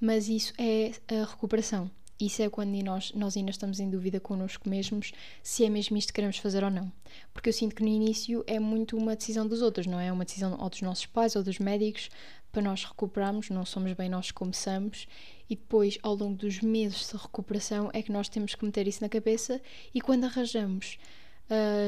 mas 0.00 0.28
isso 0.28 0.52
é 0.58 0.92
a 1.08 1.24
recuperação. 1.24 1.90
Isso 2.24 2.42
é 2.42 2.48
quando 2.48 2.70
nós, 2.82 3.12
nós 3.12 3.36
ainda 3.36 3.50
estamos 3.50 3.80
em 3.80 3.90
dúvida 3.90 4.18
connosco 4.18 4.68
mesmos 4.68 5.12
se 5.42 5.64
é 5.64 5.68
mesmo 5.68 5.96
isto 5.96 6.08
que 6.08 6.14
queremos 6.14 6.38
fazer 6.38 6.64
ou 6.64 6.70
não. 6.70 6.90
Porque 7.34 7.50
eu 7.50 7.52
sinto 7.52 7.74
que 7.74 7.82
no 7.82 7.88
início 7.88 8.42
é 8.46 8.58
muito 8.58 8.96
uma 8.96 9.14
decisão 9.14 9.46
dos 9.46 9.60
outros, 9.60 9.86
não 9.86 10.00
é? 10.00 10.06
É 10.06 10.12
uma 10.12 10.24
decisão 10.24 10.56
ou 10.58 10.70
dos 10.70 10.80
nossos 10.80 11.04
pais 11.04 11.36
ou 11.36 11.42
dos 11.42 11.58
médicos 11.58 12.08
para 12.50 12.62
nós 12.62 12.84
recuperarmos, 12.84 13.50
não 13.50 13.66
somos 13.66 13.92
bem 13.92 14.08
nós 14.08 14.28
que 14.28 14.34
começamos, 14.34 15.08
e 15.50 15.56
depois, 15.56 15.98
ao 16.02 16.14
longo 16.14 16.36
dos 16.36 16.60
meses 16.60 17.10
de 17.10 17.16
recuperação, 17.16 17.90
é 17.92 18.00
que 18.00 18.12
nós 18.12 18.28
temos 18.28 18.54
que 18.54 18.64
meter 18.64 18.86
isso 18.86 19.02
na 19.02 19.08
cabeça 19.08 19.60
e 19.92 20.00
quando 20.00 20.24
arranjamos 20.24 20.96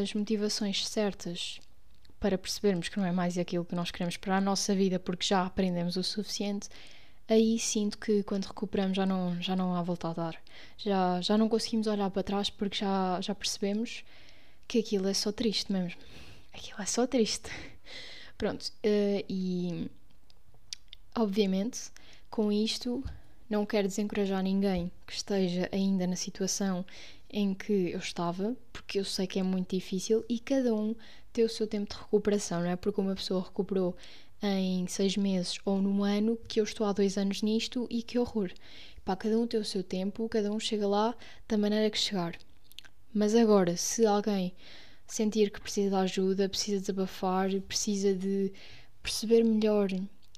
as 0.03 0.13
motivações 0.13 0.87
certas 0.87 1.61
para 2.21 2.37
percebermos 2.37 2.89
que 2.89 2.99
não 2.99 3.07
é 3.07 3.13
mais 3.13 3.39
aquilo 3.39 3.65
que 3.65 3.75
nós 3.75 3.91
queremos 3.91 4.17
para 4.17 4.37
a 4.37 4.41
nossa 4.41 4.75
vida 4.75 4.99
porque 4.99 5.25
já 5.25 5.47
aprendemos 5.47 5.97
o 5.97 6.03
suficiente, 6.03 6.69
aí 7.29 7.59
sinto 7.59 7.99
que 7.99 8.23
quando 8.23 8.45
recuperamos 8.45 8.97
já 8.97 9.07
não, 9.07 9.41
já 9.43 9.57
não 9.57 9.75
há 9.75 9.83
volta 9.83 10.09
a 10.09 10.13
dar. 10.13 10.43
Já, 10.79 11.21
já 11.21 11.37
não 11.37 11.49
conseguimos 11.49 11.87
olhar 11.87 12.11
para 12.11 12.23
trás 12.23 12.51
porque 12.51 12.79
já, 12.79 13.21
já 13.21 13.35
percebemos 13.35 14.05
que 14.69 14.79
aquilo 14.79 15.09
é 15.09 15.15
só 15.15 15.33
triste 15.33 15.73
mesmo. 15.73 16.01
Aquilo 16.53 16.81
é 16.81 16.87
só 16.87 17.07
triste. 17.07 17.51
Pronto, 18.39 18.63
uh, 18.63 19.25
e 19.29 19.91
obviamente 21.15 21.91
com 22.31 22.53
isto 22.53 23.03
não 23.49 23.65
quero 23.65 23.89
desencorajar 23.89 24.43
ninguém 24.43 24.91
que 25.07 25.15
esteja 25.15 25.69
ainda 25.73 26.07
na 26.07 26.17
situação 26.17 26.85
em 27.31 27.55
que 27.55 27.91
eu 27.91 27.99
estava, 27.99 28.57
porque 28.73 28.99
eu 28.99 29.05
sei 29.05 29.27
que 29.27 29.39
é 29.39 29.43
muito 29.43 29.75
difícil 29.75 30.25
e 30.29 30.39
cada 30.39 30.75
um 30.75 30.95
tem 31.33 31.45
o 31.45 31.49
seu 31.49 31.67
tempo 31.67 31.93
de 31.95 32.01
recuperação, 32.01 32.61
não 32.61 32.71
é? 32.71 32.77
Porque 32.77 33.01
uma 33.01 33.15
pessoa 33.15 33.43
recuperou 33.43 33.97
em 34.43 34.87
seis 34.87 35.17
meses 35.17 35.59
ou 35.65 35.81
num 35.81 36.05
ano, 36.05 36.39
que 36.49 36.61
eu 36.61 36.65
estou 36.65 36.87
há 36.87 36.93
dois 36.93 37.17
anos 37.17 37.43
nisto 37.43 37.87
e 37.91 38.03
que 38.03 38.19
horror. 38.19 38.51
Pá, 39.05 39.17
cada 39.17 39.39
um 39.39 39.47
tem 39.47 39.61
o 39.61 39.65
seu 39.65 39.83
tempo, 39.83 40.29
cada 40.29 40.51
um 40.53 40.59
chega 40.59 40.87
lá 40.87 41.15
da 41.49 41.57
maneira 41.57 41.91
que 41.91 41.99
chegar. 41.99 42.37
Mas 43.15 43.35
agora, 43.35 43.77
se 43.77 44.05
alguém 44.05 44.55
sentir 45.07 45.51
que 45.51 45.61
precisa 45.61 45.91
de 45.91 45.97
ajuda, 45.97 46.49
precisa 46.49 46.81
desabafar, 46.81 47.49
precisa 47.63 48.15
de 48.15 48.53
perceber 49.03 49.45
melhor 49.45 49.89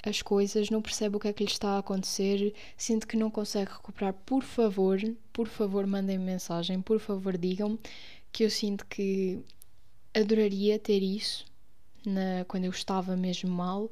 as 0.04 0.22
coisas, 0.22 0.70
não 0.70 0.82
percebe 0.82 1.16
o 1.16 1.20
que 1.20 1.28
é 1.28 1.32
que 1.32 1.44
lhe 1.44 1.50
está 1.50 1.70
a 1.70 1.78
acontecer, 1.78 2.54
sente 2.76 3.06
que 3.06 3.16
não 3.16 3.30
consegue 3.30 3.72
recuperar, 3.72 4.12
por 4.12 4.42
favor, 4.42 4.98
por 5.32 5.48
favor, 5.48 5.86
mandem 5.86 6.18
-me 6.18 6.24
mensagem, 6.24 6.80
por 6.80 7.00
favor, 7.00 7.36
digam 7.36 7.78
que 8.30 8.44
eu 8.44 8.50
sinto 8.50 8.86
que 8.86 9.40
adoraria 10.14 10.78
ter 10.78 11.02
isso 11.02 11.47
na, 12.04 12.44
quando 12.46 12.64
eu 12.64 12.70
estava 12.70 13.16
mesmo 13.16 13.50
mal 13.50 13.90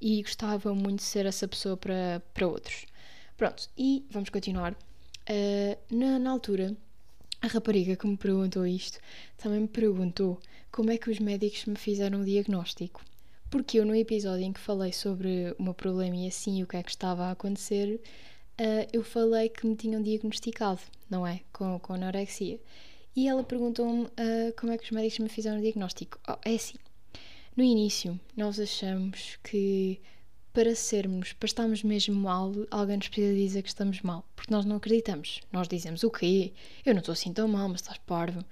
e 0.00 0.22
gostava 0.22 0.74
muito 0.74 0.98
de 0.98 1.04
ser 1.04 1.26
essa 1.26 1.46
pessoa 1.48 1.76
para, 1.76 2.22
para 2.32 2.46
outros. 2.46 2.86
Pronto, 3.36 3.68
e 3.76 4.04
vamos 4.10 4.30
continuar. 4.30 4.72
Uh, 4.72 5.94
na, 5.94 6.18
na 6.18 6.30
altura, 6.30 6.76
a 7.40 7.46
rapariga 7.46 7.96
que 7.96 8.06
me 8.06 8.16
perguntou 8.16 8.66
isto 8.66 8.98
também 9.36 9.60
me 9.60 9.68
perguntou 9.68 10.40
como 10.72 10.90
é 10.90 10.98
que 10.98 11.10
os 11.10 11.18
médicos 11.18 11.64
me 11.66 11.76
fizeram 11.76 12.22
o 12.22 12.24
diagnóstico. 12.24 13.02
Porque 13.50 13.78
eu, 13.78 13.86
no 13.86 13.94
episódio 13.94 14.44
em 14.44 14.52
que 14.52 14.60
falei 14.60 14.92
sobre 14.92 15.54
o 15.58 15.62
meu 15.62 15.72
problema 15.72 16.16
e 16.16 16.26
assim 16.26 16.62
o 16.62 16.66
que 16.66 16.76
é 16.76 16.82
que 16.82 16.90
estava 16.90 17.26
a 17.26 17.30
acontecer, 17.30 18.00
uh, 18.60 18.88
eu 18.92 19.02
falei 19.02 19.48
que 19.48 19.66
me 19.66 19.74
tinham 19.74 20.02
diagnosticado, 20.02 20.80
não 21.08 21.26
é? 21.26 21.40
Com, 21.52 21.78
com 21.78 21.94
anorexia. 21.94 22.60
E 23.16 23.26
ela 23.26 23.42
perguntou-me 23.42 24.04
uh, 24.04 24.54
como 24.58 24.72
é 24.72 24.78
que 24.78 24.84
os 24.84 24.90
médicos 24.90 25.18
me 25.20 25.28
fizeram 25.28 25.58
o 25.58 25.62
diagnóstico. 25.62 26.18
Oh, 26.28 26.36
é 26.44 26.54
assim, 26.54 26.76
no 27.58 27.64
início 27.64 28.18
nós 28.36 28.60
achamos 28.60 29.36
que 29.42 30.00
para 30.52 30.76
sermos, 30.76 31.32
para 31.32 31.46
estarmos 31.46 31.82
mesmo 31.82 32.14
mal, 32.14 32.52
alguém 32.70 32.96
nos 32.96 33.08
precisa 33.08 33.34
dizer 33.34 33.62
que 33.62 33.68
estamos 33.68 34.00
mal, 34.00 34.24
porque 34.36 34.54
nós 34.54 34.64
não 34.64 34.76
acreditamos. 34.76 35.40
Nós 35.52 35.66
dizemos 35.66 36.04
o 36.04 36.10
quê? 36.10 36.52
Eu 36.86 36.94
não 36.94 37.00
estou 37.00 37.12
assim 37.12 37.32
tão 37.32 37.48
mal, 37.48 37.68
mas 37.68 37.80
estás 37.80 37.98
parvo. 37.98 38.44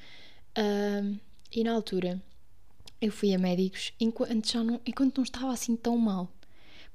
Uh, 0.59 1.19
e 1.53 1.62
na 1.62 1.73
altura 1.73 2.21
eu 3.01 3.12
fui 3.12 3.33
a 3.33 3.38
médicos 3.38 3.92
enquanto, 4.01 4.51
já 4.51 4.64
não, 4.64 4.81
enquanto 4.85 5.19
não 5.19 5.25
estava 5.25 5.53
assim 5.53 5.77
tão 5.77 5.97
mal. 5.97 6.29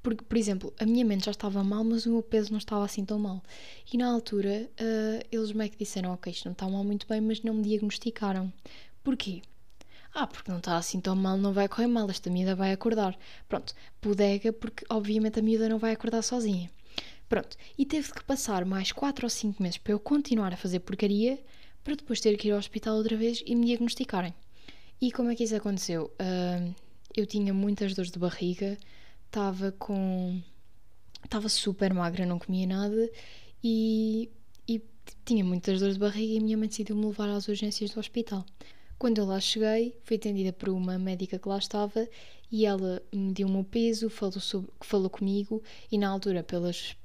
Porque, 0.02 0.22
por 0.22 0.36
exemplo, 0.36 0.72
a 0.78 0.84
minha 0.84 1.06
mente 1.06 1.24
já 1.24 1.30
estava 1.30 1.64
mal, 1.64 1.82
mas 1.82 2.04
o 2.04 2.10
meu 2.10 2.22
peso 2.22 2.50
não 2.50 2.58
estava 2.58 2.84
assim 2.84 3.06
tão 3.06 3.18
mal. 3.18 3.42
E 3.90 3.96
na 3.96 4.12
altura, 4.12 4.68
uh, 4.78 5.26
eles 5.32 5.52
meio 5.52 5.70
que 5.70 5.78
disseram: 5.78 6.12
Ok, 6.12 6.30
isto 6.30 6.44
não 6.44 6.52
está 6.52 6.68
mal 6.68 6.84
muito 6.84 7.06
bem, 7.06 7.22
mas 7.22 7.42
não 7.42 7.54
me 7.54 7.62
diagnosticaram. 7.62 8.52
Porquê? 9.02 9.42
Ah, 10.14 10.26
porque 10.26 10.50
não 10.50 10.58
está 10.58 10.76
assim 10.76 11.00
tão 11.00 11.16
mal, 11.16 11.38
não 11.38 11.52
vai 11.52 11.68
correr 11.68 11.86
mal, 11.86 12.08
esta 12.10 12.28
miúda 12.28 12.54
vai 12.54 12.72
acordar. 12.72 13.18
Pronto, 13.48 13.74
bodega, 14.02 14.52
porque 14.52 14.84
obviamente 14.90 15.38
a 15.38 15.42
miúda 15.42 15.68
não 15.68 15.78
vai 15.78 15.92
acordar 15.92 16.22
sozinha. 16.22 16.70
Pronto, 17.28 17.56
e 17.78 17.86
teve 17.86 18.12
que 18.12 18.22
passar 18.24 18.64
mais 18.66 18.92
4 18.92 19.24
ou 19.24 19.30
5 19.30 19.62
meses 19.62 19.78
para 19.78 19.92
eu 19.92 19.98
continuar 19.98 20.52
a 20.52 20.56
fazer 20.56 20.80
porcaria, 20.80 21.42
para 21.82 21.94
depois 21.94 22.20
ter 22.20 22.36
que 22.36 22.48
ir 22.48 22.50
ao 22.52 22.58
hospital 22.58 22.96
outra 22.96 23.16
vez 23.16 23.42
e 23.46 23.54
me 23.54 23.66
diagnosticarem. 23.66 24.34
E 25.00 25.10
como 25.10 25.30
é 25.30 25.34
que 25.34 25.44
isso 25.44 25.56
aconteceu? 25.56 26.12
Uh, 26.20 26.74
eu 27.16 27.26
tinha 27.26 27.52
muitas 27.54 27.94
dores 27.94 28.10
de 28.10 28.18
barriga, 28.18 28.76
estava 29.26 29.72
com. 29.72 30.40
estava 31.24 31.48
super 31.48 31.92
magra, 31.94 32.26
não 32.26 32.38
comia 32.38 32.66
nada 32.66 33.10
e, 33.64 34.30
e 34.68 34.80
tinha 35.24 35.42
muitas 35.44 35.80
dores 35.80 35.94
de 35.94 36.00
barriga 36.00 36.34
e 36.34 36.38
a 36.38 36.40
minha 36.40 36.56
mãe 36.58 36.68
decidiu-me 36.68 37.06
levar 37.06 37.30
às 37.30 37.48
urgências 37.48 37.90
do 37.90 38.00
hospital. 38.00 38.44
Quando 39.02 39.18
eu 39.18 39.24
lá 39.24 39.40
cheguei, 39.40 39.96
fui 40.04 40.14
atendida 40.14 40.52
por 40.52 40.68
uma 40.68 40.96
médica 40.96 41.36
que 41.36 41.48
lá 41.48 41.58
estava 41.58 42.08
e 42.52 42.64
ela 42.64 43.02
me 43.12 43.32
deu 43.32 43.48
o 43.48 43.50
meu 43.50 43.64
peso, 43.64 44.08
falou, 44.08 44.38
sobre, 44.38 44.70
falou 44.80 45.10
comigo 45.10 45.60
e 45.90 45.98
na 45.98 46.08
altura, 46.08 46.44
pelas 46.44 46.96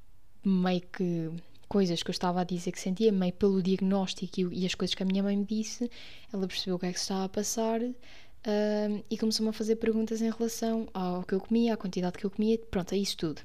meio 0.46 0.82
que 0.82 1.32
coisas 1.68 2.04
que 2.04 2.12
eu 2.12 2.14
estava 2.14 2.42
a 2.42 2.44
dizer 2.44 2.72
que 2.72 2.80
sentia, 2.80 3.12
meio 3.12 3.34
pelo 3.34 3.64
diagnóstico 3.64 4.54
e, 4.54 4.64
as 4.64 4.76
coisas 4.76 4.94
que 4.94 5.02
a 5.02 5.08
minha 5.08 5.24
mãe 5.24 5.36
me 5.36 5.44
disse, 5.44 5.90
ela 6.32 6.48
percebeu 6.48 6.76
o 6.76 6.80
que 6.80 6.86
é 6.86 6.94
que 6.94 7.00
se 7.00 7.06
estava 7.06 7.24
a 7.26 7.30
passar 7.30 7.82
uh, 7.82 9.04
e 9.10 9.18
começou-me 9.18 9.50
a 9.50 9.54
fazer 9.54 9.78
perguntas 9.78 10.22
em 10.22 10.30
relação 10.30 10.88
ao 10.94 11.24
que 11.24 11.34
eu 11.34 11.40
comia, 11.40 11.74
à 11.74 11.78
quantidade 11.78 12.16
que 12.20 12.28
eu 12.28 12.30
comia, 12.30 12.60
pronto, 12.70 12.94
é 12.94 12.98
isso 13.00 13.18
tudo. 13.18 13.42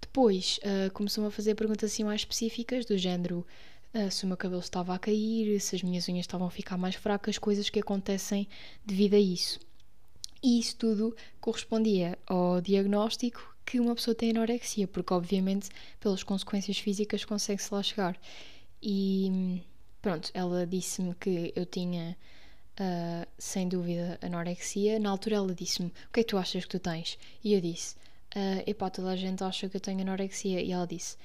Depois 0.00 0.58
uh, 0.64 0.90
começou-me 0.92 1.28
a 1.28 1.30
fazer 1.30 1.54
perguntas 1.54 1.92
assim 1.92 2.02
mais 2.02 2.22
específicas, 2.22 2.84
do 2.84 2.98
género 2.98 3.46
uh, 3.94 4.10
se 4.10 4.24
o 4.24 4.28
meu 4.28 4.36
cabelo 4.36 4.60
estava 4.60 4.94
a 4.94 4.98
cair, 4.98 5.60
se 5.60 5.76
as 5.76 5.82
minhas 5.82 6.08
unhas 6.08 6.24
estavam 6.24 6.46
a 6.46 6.50
ficar 6.50 6.76
mais 6.76 6.94
fracas, 6.94 7.38
coisas 7.38 7.68
que 7.70 7.80
acontecem 7.80 8.48
devido 8.84 9.14
a 9.14 9.18
isso. 9.18 9.60
E 10.42 10.58
isso 10.58 10.76
tudo 10.76 11.14
correspondia 11.40 12.18
ao 12.26 12.60
diagnóstico 12.60 13.54
que 13.66 13.78
uma 13.78 13.94
pessoa 13.94 14.14
tem 14.14 14.30
anorexia, 14.30 14.88
porque 14.88 15.12
obviamente 15.12 15.68
pelas 16.00 16.22
consequências 16.22 16.78
físicas 16.78 17.24
consegue-se 17.24 17.72
lá 17.72 17.82
chegar. 17.82 18.18
E 18.82 19.62
pronto, 20.00 20.30
ela 20.32 20.66
disse-me 20.66 21.14
que 21.14 21.52
eu 21.54 21.66
tinha 21.66 22.16
uh, 22.80 23.28
sem 23.38 23.68
dúvida 23.68 24.18
anorexia. 24.22 24.98
Na 24.98 25.10
altura 25.10 25.36
ela 25.36 25.54
disse-me: 25.54 25.88
O 25.88 26.12
que 26.12 26.20
é 26.20 26.24
que 26.24 26.30
tu 26.30 26.38
achas 26.38 26.64
que 26.64 26.70
tu 26.70 26.78
tens? 26.78 27.18
E 27.44 27.52
eu 27.52 27.60
disse: 27.60 27.94
uh, 28.34 28.62
Epá, 28.66 28.90
toda 28.90 29.10
a 29.10 29.16
gente 29.16 29.44
acha 29.44 29.68
que 29.68 29.76
eu 29.76 29.80
tenho 29.80 30.00
anorexia. 30.00 30.60
E 30.62 30.72
ela 30.72 30.86
disse: 30.86 31.16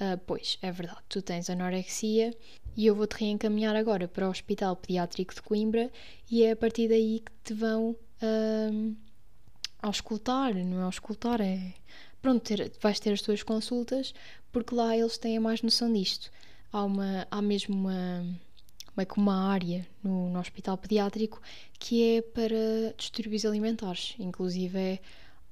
uh, 0.00 0.18
Pois, 0.26 0.58
é 0.62 0.72
verdade, 0.72 1.00
tu 1.08 1.22
tens 1.22 1.48
anorexia 1.50 2.34
e 2.76 2.86
eu 2.86 2.94
vou-te 2.94 3.16
reencaminhar 3.16 3.76
agora 3.76 4.08
para 4.08 4.26
o 4.26 4.30
Hospital 4.30 4.76
Pediátrico 4.76 5.34
de 5.34 5.42
Coimbra 5.42 5.90
e 6.30 6.42
é 6.44 6.52
a 6.52 6.56
partir 6.56 6.88
daí 6.88 7.20
que 7.20 7.32
te 7.44 7.54
vão. 7.54 7.96
Uh, 8.22 8.96
auscultar, 9.82 10.54
não 10.54 10.80
é 10.80 10.82
auscultar, 10.82 11.40
é 11.40 11.72
pronto, 12.20 12.42
ter, 12.42 12.72
vais 12.80 13.00
ter 13.00 13.12
as 13.12 13.22
tuas 13.22 13.42
consultas, 13.42 14.14
porque 14.52 14.74
lá 14.74 14.96
eles 14.96 15.18
têm 15.18 15.38
mais 15.38 15.62
noção 15.62 15.92
disto. 15.92 16.30
Há, 16.72 16.84
uma, 16.84 17.26
há 17.30 17.42
mesmo 17.42 17.74
uma, 17.74 18.24
uma, 18.96 19.06
uma 19.16 19.50
área 19.50 19.86
no, 20.02 20.28
no 20.30 20.38
hospital 20.38 20.76
pediátrico 20.76 21.40
que 21.78 22.16
é 22.16 22.22
para 22.22 22.94
distúrbios 22.96 23.44
alimentares. 23.44 24.14
Inclusive 24.18 24.78
é. 24.78 24.98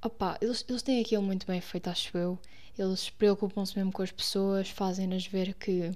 Opa, 0.01 0.39
eles, 0.41 0.65
eles 0.69 0.83
têm 0.83 1.01
aquilo 1.01 1.23
muito 1.23 1.45
bem 1.45 1.61
feito, 1.61 1.91
acho 1.91 2.17
eu. 2.17 2.39
Eles 2.79 3.11
preocupam-se 3.11 3.77
mesmo 3.77 3.93
com 3.93 4.03
as 4.03 4.13
pessoas, 4.13 4.69
fazem-nas 4.71 5.27
ver 5.27 5.55
que, 5.55 5.91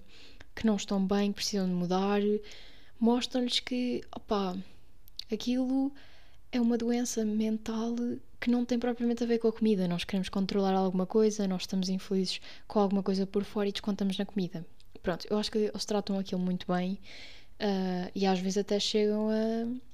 que 0.55 0.67
não 0.67 0.77
estão 0.77 1.05
bem, 1.05 1.31
que 1.31 1.37
precisam 1.37 1.67
de 1.67 1.73
mudar, 1.75 2.21
mostram-lhes 2.99 3.61
que, 3.61 4.03
opa, 4.15 4.57
aquilo 5.33 5.93
é 6.51 6.61
uma 6.61 6.77
doença 6.77 7.25
mental 7.25 7.97
que 8.41 8.51
não 8.51 8.65
tem 8.65 8.79
propriamente 8.79 9.23
a 9.23 9.27
ver 9.27 9.39
com 9.39 9.49
a 9.49 9.53
comida. 9.53 9.87
Nós 9.87 10.05
queremos 10.05 10.29
controlar 10.29 10.75
alguma 10.75 11.07
coisa, 11.07 11.47
nós 11.47 11.63
estamos 11.63 11.89
infelizes 11.89 12.41
com 12.67 12.81
alguma 12.81 13.03
coisa 13.03 13.27
por 13.27 13.45
fora 13.45 13.69
e 13.69 13.73
descontamos 13.73 14.19
na 14.19 14.27
comida. 14.27 14.67
Pronto, 15.03 15.27
eu 15.31 15.39
acho 15.39 15.51
que 15.51 15.59
eles 15.59 15.85
tratam 15.85 16.19
aquilo 16.19 16.41
muito 16.41 16.67
bem 16.67 16.99
uh, 17.61 18.11
e 18.15 18.27
às 18.27 18.39
vezes 18.39 18.59
até 18.59 18.79
chegam 18.79 19.31
a. 19.31 19.93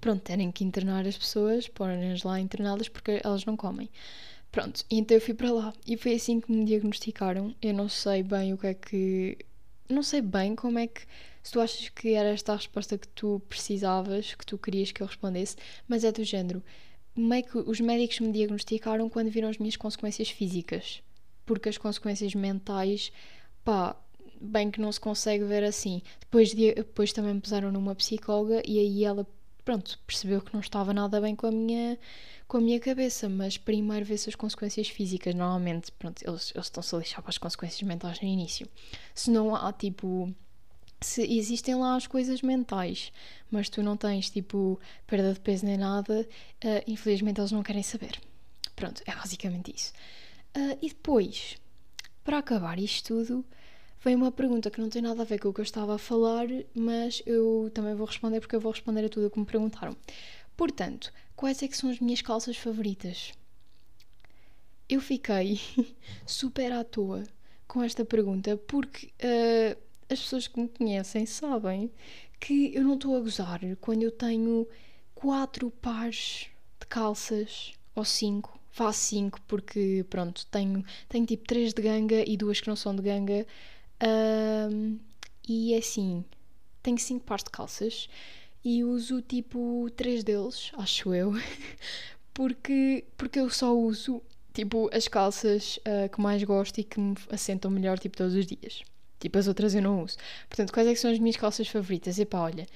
Pronto, 0.00 0.22
terem 0.22 0.50
que 0.50 0.64
internar 0.64 1.06
as 1.06 1.16
pessoas, 1.16 1.68
porem-nas 1.68 2.24
lá 2.24 2.40
internadas 2.40 2.88
porque 2.88 3.20
elas 3.22 3.44
não 3.44 3.56
comem. 3.56 3.88
Pronto, 4.54 4.84
então 4.88 5.16
eu 5.16 5.20
fui 5.20 5.34
para 5.34 5.50
lá 5.50 5.74
e 5.84 5.96
foi 5.96 6.14
assim 6.14 6.38
que 6.38 6.52
me 6.52 6.64
diagnosticaram. 6.64 7.52
Eu 7.60 7.74
não 7.74 7.88
sei 7.88 8.22
bem 8.22 8.52
o 8.52 8.56
que 8.56 8.68
é 8.68 8.74
que. 8.74 9.36
Não 9.88 10.00
sei 10.00 10.20
bem 10.20 10.54
como 10.54 10.78
é 10.78 10.86
que 10.86 11.00
se 11.42 11.50
tu 11.50 11.60
achas 11.60 11.88
que 11.88 12.10
era 12.10 12.28
esta 12.28 12.52
a 12.52 12.56
resposta 12.56 12.96
que 12.96 13.08
tu 13.08 13.42
precisavas, 13.48 14.32
que 14.32 14.46
tu 14.46 14.56
querias 14.56 14.92
que 14.92 15.02
eu 15.02 15.08
respondesse, 15.08 15.56
mas 15.88 16.04
é 16.04 16.12
do 16.12 16.22
género. 16.22 16.62
Meio 17.16 17.42
que 17.42 17.58
os 17.58 17.80
médicos 17.80 18.20
me 18.20 18.30
diagnosticaram 18.30 19.10
quando 19.10 19.28
viram 19.28 19.48
as 19.48 19.58
minhas 19.58 19.74
consequências 19.74 20.30
físicas, 20.30 21.02
porque 21.44 21.68
as 21.68 21.76
consequências 21.76 22.32
mentais, 22.32 23.10
pá, 23.64 24.00
bem 24.40 24.70
que 24.70 24.80
não 24.80 24.92
se 24.92 25.00
consegue 25.00 25.42
ver 25.42 25.64
assim. 25.64 26.00
Depois, 26.20 26.54
depois 26.54 27.12
também 27.12 27.34
me 27.34 27.40
puseram 27.40 27.72
numa 27.72 27.96
psicóloga 27.96 28.62
e 28.64 28.78
aí 28.78 29.04
ela 29.04 29.26
pronto, 29.64 29.98
percebeu 30.06 30.40
que 30.40 30.52
não 30.52 30.60
estava 30.60 30.92
nada 30.92 31.20
bem 31.20 31.34
com 31.34 31.46
a 31.46 31.50
minha, 31.50 31.98
com 32.46 32.58
a 32.58 32.60
minha 32.60 32.78
cabeça, 32.78 33.28
mas 33.28 33.56
primeiro 33.56 34.04
vê-se 34.04 34.28
as 34.28 34.34
consequências 34.34 34.88
físicas. 34.88 35.34
Normalmente, 35.34 35.90
pronto, 35.92 36.22
eles, 36.22 36.52
eles 36.54 36.66
estão-se 36.66 36.94
a 36.94 36.98
lixar 36.98 37.22
para 37.22 37.30
as 37.30 37.38
consequências 37.38 37.82
mentais 37.82 38.20
no 38.20 38.28
início. 38.28 38.68
Se 39.14 39.30
não 39.30 39.54
há, 39.54 39.72
tipo, 39.72 40.32
se 41.00 41.22
existem 41.22 41.74
lá 41.74 41.96
as 41.96 42.06
coisas 42.06 42.42
mentais, 42.42 43.12
mas 43.50 43.68
tu 43.68 43.82
não 43.82 43.96
tens, 43.96 44.30
tipo, 44.30 44.78
perda 45.06 45.32
de 45.32 45.40
peso 45.40 45.66
nem 45.66 45.76
nada, 45.76 46.26
uh, 46.64 46.90
infelizmente 46.90 47.40
eles 47.40 47.52
não 47.52 47.62
querem 47.62 47.82
saber. 47.82 48.20
Pronto, 48.76 49.02
é 49.06 49.14
basicamente 49.14 49.72
isso. 49.74 49.92
Uh, 50.56 50.78
e 50.82 50.88
depois, 50.88 51.56
para 52.22 52.38
acabar 52.38 52.78
isto 52.78 53.08
tudo, 53.08 53.44
veio 54.04 54.18
uma 54.18 54.30
pergunta 54.30 54.70
que 54.70 54.80
não 54.80 54.90
tem 54.90 55.00
nada 55.00 55.22
a 55.22 55.24
ver 55.24 55.38
com 55.38 55.48
o 55.48 55.54
que 55.54 55.60
eu 55.60 55.64
estava 55.64 55.94
a 55.94 55.98
falar, 55.98 56.46
mas 56.74 57.22
eu 57.24 57.70
também 57.72 57.94
vou 57.94 58.06
responder 58.06 58.38
porque 58.38 58.54
eu 58.54 58.60
vou 58.60 58.70
responder 58.70 59.06
a 59.06 59.08
tudo 59.08 59.26
o 59.26 59.30
que 59.30 59.38
me 59.38 59.46
perguntaram. 59.46 59.96
Portanto, 60.54 61.10
quais 61.34 61.62
é 61.62 61.68
que 61.68 61.76
são 61.76 61.90
as 61.90 61.98
minhas 61.98 62.20
calças 62.20 62.56
favoritas? 62.56 63.32
Eu 64.86 65.00
fiquei 65.00 65.58
super 66.26 66.70
à 66.70 66.84
toa 66.84 67.24
com 67.66 67.82
esta 67.82 68.04
pergunta 68.04 68.58
porque 68.68 69.06
uh, 69.06 69.80
as 70.10 70.20
pessoas 70.20 70.46
que 70.46 70.60
me 70.60 70.68
conhecem 70.68 71.24
sabem 71.24 71.90
que 72.38 72.74
eu 72.74 72.84
não 72.84 72.94
estou 72.94 73.16
a 73.16 73.20
gozar 73.20 73.60
quando 73.80 74.02
eu 74.02 74.10
tenho 74.10 74.68
quatro 75.14 75.70
pares 75.70 76.48
de 76.78 76.86
calças 76.86 77.72
ou 77.94 78.04
cinco. 78.04 78.60
Faço 78.70 78.98
cinco 78.98 79.40
porque, 79.46 80.04
pronto, 80.10 80.44
tenho, 80.46 80.84
tenho 81.08 81.24
tipo 81.24 81.46
três 81.46 81.72
de 81.72 81.80
ganga 81.80 82.28
e 82.28 82.36
duas 82.36 82.60
que 82.60 82.68
não 82.68 82.76
são 82.76 82.94
de 82.94 83.02
ganga 83.02 83.46
um, 84.02 84.98
e 85.48 85.74
é 85.74 85.78
assim, 85.78 86.24
tenho 86.82 86.98
cinco 86.98 87.24
pares 87.24 87.44
de 87.44 87.50
calças 87.50 88.08
e 88.64 88.82
uso 88.82 89.20
tipo 89.22 89.88
três 89.96 90.24
deles, 90.24 90.72
acho 90.74 91.14
eu, 91.14 91.32
porque, 92.32 93.04
porque 93.16 93.40
eu 93.40 93.50
só 93.50 93.76
uso 93.76 94.22
tipo 94.52 94.88
as 94.92 95.08
calças 95.08 95.78
uh, 95.78 96.08
que 96.08 96.20
mais 96.20 96.42
gosto 96.44 96.78
e 96.78 96.84
que 96.84 96.98
me 96.98 97.14
assentam 97.30 97.70
melhor 97.70 97.98
tipo 97.98 98.16
todos 98.16 98.34
os 98.34 98.46
dias. 98.46 98.82
Tipo 99.20 99.38
as 99.38 99.48
outras 99.48 99.74
eu 99.74 99.82
não 99.82 100.02
uso. 100.02 100.16
Portanto, 100.48 100.72
quais 100.72 100.88
é 100.88 100.94
são 100.94 101.10
as 101.10 101.18
minhas 101.18 101.36
calças 101.36 101.68
favoritas? 101.68 102.18
Epá, 102.18 102.40
olha, 102.40 102.66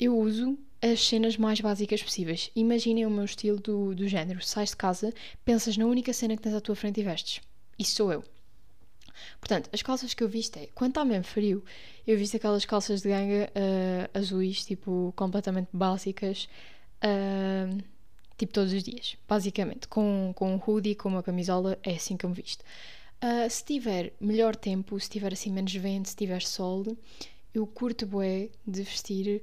eu 0.00 0.16
uso 0.18 0.58
as 0.80 1.06
cenas 1.06 1.36
mais 1.36 1.60
básicas 1.60 2.02
possíveis. 2.02 2.50
Imaginem 2.54 3.06
o 3.06 3.10
meu 3.10 3.24
estilo 3.24 3.58
do, 3.58 3.94
do 3.94 4.08
género. 4.08 4.42
Sais 4.42 4.70
de 4.70 4.76
casa, 4.76 5.12
pensas 5.44 5.76
na 5.76 5.86
única 5.86 6.12
cena 6.12 6.36
que 6.36 6.42
tens 6.42 6.54
à 6.54 6.60
tua 6.60 6.76
frente 6.76 7.00
e 7.00 7.04
vestes. 7.04 7.40
Isso 7.78 7.96
sou 7.96 8.12
eu. 8.12 8.24
Portanto, 9.40 9.68
as 9.72 9.82
calças 9.82 10.14
que 10.14 10.22
eu 10.22 10.28
visto 10.28 10.56
é, 10.56 10.68
quando 10.74 10.90
está 10.90 11.04
mesmo 11.04 11.24
frio, 11.24 11.64
eu 12.06 12.16
visto 12.16 12.36
aquelas 12.36 12.64
calças 12.64 13.02
de 13.02 13.08
ganga 13.08 13.50
uh, 13.50 14.18
azuis, 14.18 14.64
tipo, 14.64 15.12
completamente 15.16 15.68
básicas, 15.72 16.48
uh, 17.04 17.82
tipo 18.36 18.52
todos 18.52 18.72
os 18.72 18.82
dias, 18.82 19.16
basicamente. 19.28 19.88
Com, 19.88 20.32
com 20.34 20.54
um 20.54 20.60
hoodie, 20.64 20.94
com 20.94 21.08
uma 21.08 21.22
camisola, 21.22 21.78
é 21.82 21.92
assim 21.94 22.16
que 22.16 22.24
eu 22.24 22.30
me 22.30 22.36
visto. 22.36 22.62
Uh, 23.22 23.48
se 23.50 23.64
tiver 23.64 24.12
melhor 24.20 24.56
tempo, 24.56 24.98
se 24.98 25.10
tiver 25.10 25.32
assim 25.32 25.50
menos 25.50 25.74
vento, 25.74 26.08
se 26.08 26.16
tiver 26.16 26.42
sol, 26.42 26.84
eu 27.54 27.66
curto 27.66 28.06
bué 28.06 28.50
de 28.66 28.82
vestir 28.82 29.42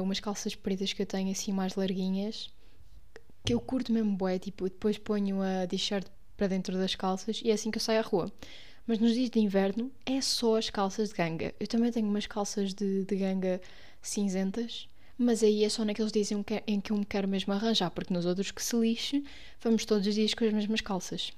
umas 0.00 0.20
calças 0.20 0.54
pretas 0.54 0.92
que 0.92 1.02
eu 1.02 1.06
tenho 1.06 1.32
assim 1.32 1.50
mais 1.50 1.74
larguinhas, 1.74 2.48
que 3.44 3.52
eu 3.52 3.60
curto 3.60 3.92
mesmo 3.92 4.16
bué, 4.16 4.38
tipo, 4.38 4.64
depois 4.64 4.96
ponho 4.96 5.42
a 5.42 5.66
t-shirt 5.66 6.06
para 6.36 6.46
dentro 6.46 6.76
das 6.76 6.94
calças 6.94 7.40
e 7.44 7.50
é 7.50 7.54
assim 7.54 7.70
que 7.70 7.78
eu 7.78 7.82
saio 7.82 8.00
à 8.00 8.02
rua. 8.02 8.32
Mas 8.86 8.98
nos 8.98 9.14
dias 9.14 9.30
de 9.30 9.40
inverno 9.40 9.90
é 10.04 10.20
só 10.20 10.56
as 10.56 10.68
calças 10.68 11.08
de 11.08 11.14
ganga. 11.14 11.54
Eu 11.58 11.66
também 11.66 11.90
tenho 11.90 12.06
umas 12.06 12.26
calças 12.26 12.74
de, 12.74 13.04
de 13.04 13.16
ganga 13.16 13.60
cinzentas, 14.02 14.88
mas 15.16 15.42
aí 15.42 15.64
é 15.64 15.68
só 15.68 15.84
naqueles 15.84 16.12
dias 16.12 16.30
em 16.30 16.42
que, 16.42 16.62
em 16.66 16.80
que 16.80 16.92
eu 16.92 16.96
me 16.96 17.04
quero 17.04 17.26
mesmo 17.26 17.52
arranjar, 17.52 17.90
porque 17.90 18.12
nos 18.12 18.26
outros 18.26 18.50
que 18.50 18.62
se 18.62 18.76
lixe, 18.76 19.24
vamos 19.60 19.84
todos 19.84 20.06
os 20.06 20.14
dias 20.14 20.34
com 20.34 20.44
as 20.44 20.52
mesmas 20.52 20.80
calças. 20.82 21.32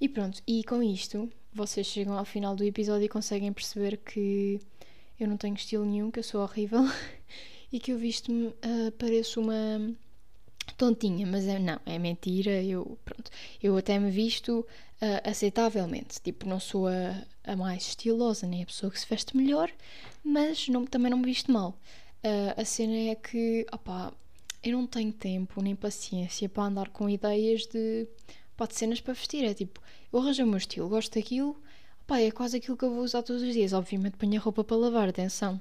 E 0.00 0.08
pronto, 0.08 0.42
e 0.46 0.64
com 0.64 0.82
isto, 0.82 1.30
vocês 1.52 1.86
chegam 1.86 2.18
ao 2.18 2.24
final 2.24 2.56
do 2.56 2.64
episódio 2.64 3.04
e 3.04 3.08
conseguem 3.08 3.52
perceber 3.52 3.98
que 3.98 4.58
eu 5.18 5.28
não 5.28 5.36
tenho 5.36 5.54
estilo 5.54 5.84
nenhum, 5.84 6.10
que 6.10 6.18
eu 6.18 6.24
sou 6.24 6.42
horrível 6.42 6.82
e 7.70 7.78
que 7.78 7.92
eu 7.92 7.98
visto-me, 7.98 8.46
uh, 8.46 8.90
pareço 8.98 9.40
uma 9.40 9.94
tontinha, 10.80 11.26
mas 11.26 11.46
é, 11.46 11.58
não, 11.58 11.78
é 11.84 11.98
mentira. 11.98 12.62
Eu, 12.62 12.98
pronto, 13.04 13.30
eu 13.62 13.76
até 13.76 13.98
me 13.98 14.10
visto 14.10 14.60
uh, 14.60 15.28
aceitavelmente. 15.28 16.18
Tipo, 16.22 16.48
não 16.48 16.58
sou 16.58 16.88
a, 16.88 17.22
a, 17.44 17.54
mais 17.54 17.88
estilosa, 17.88 18.46
nem 18.46 18.62
a 18.62 18.66
pessoa 18.66 18.90
que 18.90 18.98
se 18.98 19.06
veste 19.06 19.36
melhor, 19.36 19.70
mas 20.24 20.68
não, 20.68 20.86
também 20.86 21.10
não 21.10 21.18
me 21.18 21.26
visto 21.26 21.52
mal. 21.52 21.78
Uh, 22.24 22.58
a 22.58 22.64
cena 22.64 22.96
é 23.10 23.14
que, 23.14 23.66
opá, 23.70 24.10
eu 24.62 24.72
não 24.72 24.86
tenho 24.86 25.12
tempo 25.12 25.60
nem 25.60 25.76
paciência 25.76 26.48
para 26.48 26.62
andar 26.64 26.88
com 26.88 27.10
ideias 27.10 27.66
de, 27.66 28.08
opá, 28.54 28.66
de 28.66 28.74
cenas 28.74 29.02
para 29.02 29.12
vestir. 29.12 29.44
É 29.44 29.52
tipo, 29.52 29.82
eu 30.10 30.18
arranjo 30.18 30.44
o 30.44 30.46
meu 30.46 30.56
estilo, 30.56 30.88
gosto 30.88 31.14
daquilo, 31.14 31.60
opá, 32.04 32.20
é 32.20 32.30
quase 32.30 32.56
aquilo 32.56 32.76
que 32.78 32.86
eu 32.86 32.94
vou 32.94 33.04
usar 33.04 33.22
todos 33.22 33.42
os 33.42 33.52
dias. 33.52 33.74
Obviamente 33.74 34.16
ponho 34.16 34.40
a 34.40 34.42
roupa 34.42 34.64
para 34.64 34.78
lavar, 34.78 35.10
atenção. 35.10 35.60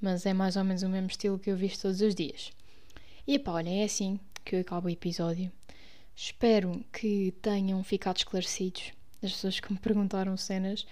Mas 0.00 0.24
é 0.24 0.32
mais 0.32 0.54
ou 0.54 0.62
menos 0.62 0.84
o 0.84 0.88
mesmo 0.88 1.08
estilo 1.08 1.38
que 1.38 1.50
eu 1.50 1.56
visto 1.56 1.82
todos 1.82 2.00
os 2.00 2.14
dias. 2.14 2.52
E 3.26 3.40
pá, 3.40 3.52
olhem, 3.52 3.82
é 3.82 3.84
assim 3.84 4.20
que 4.44 4.56
acaba 4.56 4.86
o 4.86 4.90
episódio. 4.90 5.50
Espero 6.14 6.84
que 6.92 7.32
tenham 7.40 7.82
ficado 7.82 8.18
esclarecidos 8.18 8.92
as 9.22 9.32
pessoas 9.32 9.60
que 9.60 9.72
me 9.72 9.78
perguntaram 9.78 10.36
cenas 10.36 10.86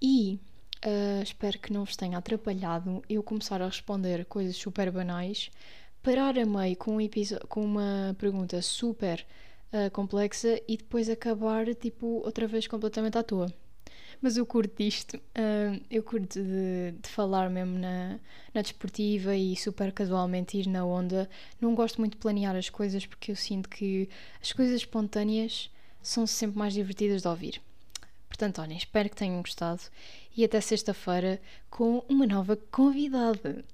e 0.00 0.38
uh, 0.84 1.22
espero 1.22 1.58
que 1.58 1.72
não 1.72 1.84
vos 1.84 1.96
tenha 1.96 2.18
atrapalhado 2.18 3.02
eu 3.08 3.22
começar 3.22 3.60
a 3.60 3.66
responder 3.66 4.24
coisas 4.26 4.56
super 4.56 4.90
banais, 4.90 5.50
parar 6.02 6.38
a 6.38 6.46
meio 6.46 6.76
com, 6.76 6.96
um 6.96 7.08
com 7.48 7.64
uma 7.64 8.16
pergunta 8.18 8.62
super 8.62 9.26
uh, 9.72 9.90
complexa 9.90 10.60
e 10.68 10.76
depois 10.76 11.08
acabar 11.08 11.74
tipo 11.74 12.06
outra 12.24 12.46
vez 12.46 12.66
completamente 12.66 13.18
à 13.18 13.22
toa. 13.22 13.52
Mas 14.22 14.36
eu 14.36 14.46
curto 14.46 14.80
disto, 14.80 15.16
uh, 15.16 15.82
eu 15.90 16.00
curto 16.00 16.40
de, 16.40 16.92
de, 16.92 17.08
falar 17.08 17.50
mesmo 17.50 17.76
na, 17.76 18.20
na 18.54 18.62
desportiva 18.62 19.34
e 19.34 19.56
super 19.56 19.90
casualmente 19.90 20.56
ir 20.56 20.68
na 20.68 20.84
onda. 20.84 21.28
Não 21.60 21.74
gosto 21.74 21.98
muito 21.98 22.12
de 22.12 22.18
planear 22.18 22.54
as 22.54 22.70
coisas 22.70 23.04
porque 23.04 23.32
eu 23.32 23.36
sinto 23.36 23.68
que 23.68 24.08
as 24.40 24.52
coisas 24.52 24.76
espontâneas 24.76 25.68
são 26.00 26.24
sempre 26.24 26.56
mais 26.56 26.72
divertidas 26.72 27.22
de 27.22 27.28
ouvir. 27.28 27.60
Portanto, 28.28 28.60
olhem, 28.62 28.78
espero 28.78 29.10
que 29.10 29.16
tenham 29.16 29.42
gostado 29.42 29.82
e 30.36 30.44
até 30.44 30.60
sexta-feira 30.60 31.40
com 31.68 32.04
uma 32.08 32.24
nova 32.24 32.56
convidada. 32.70 33.64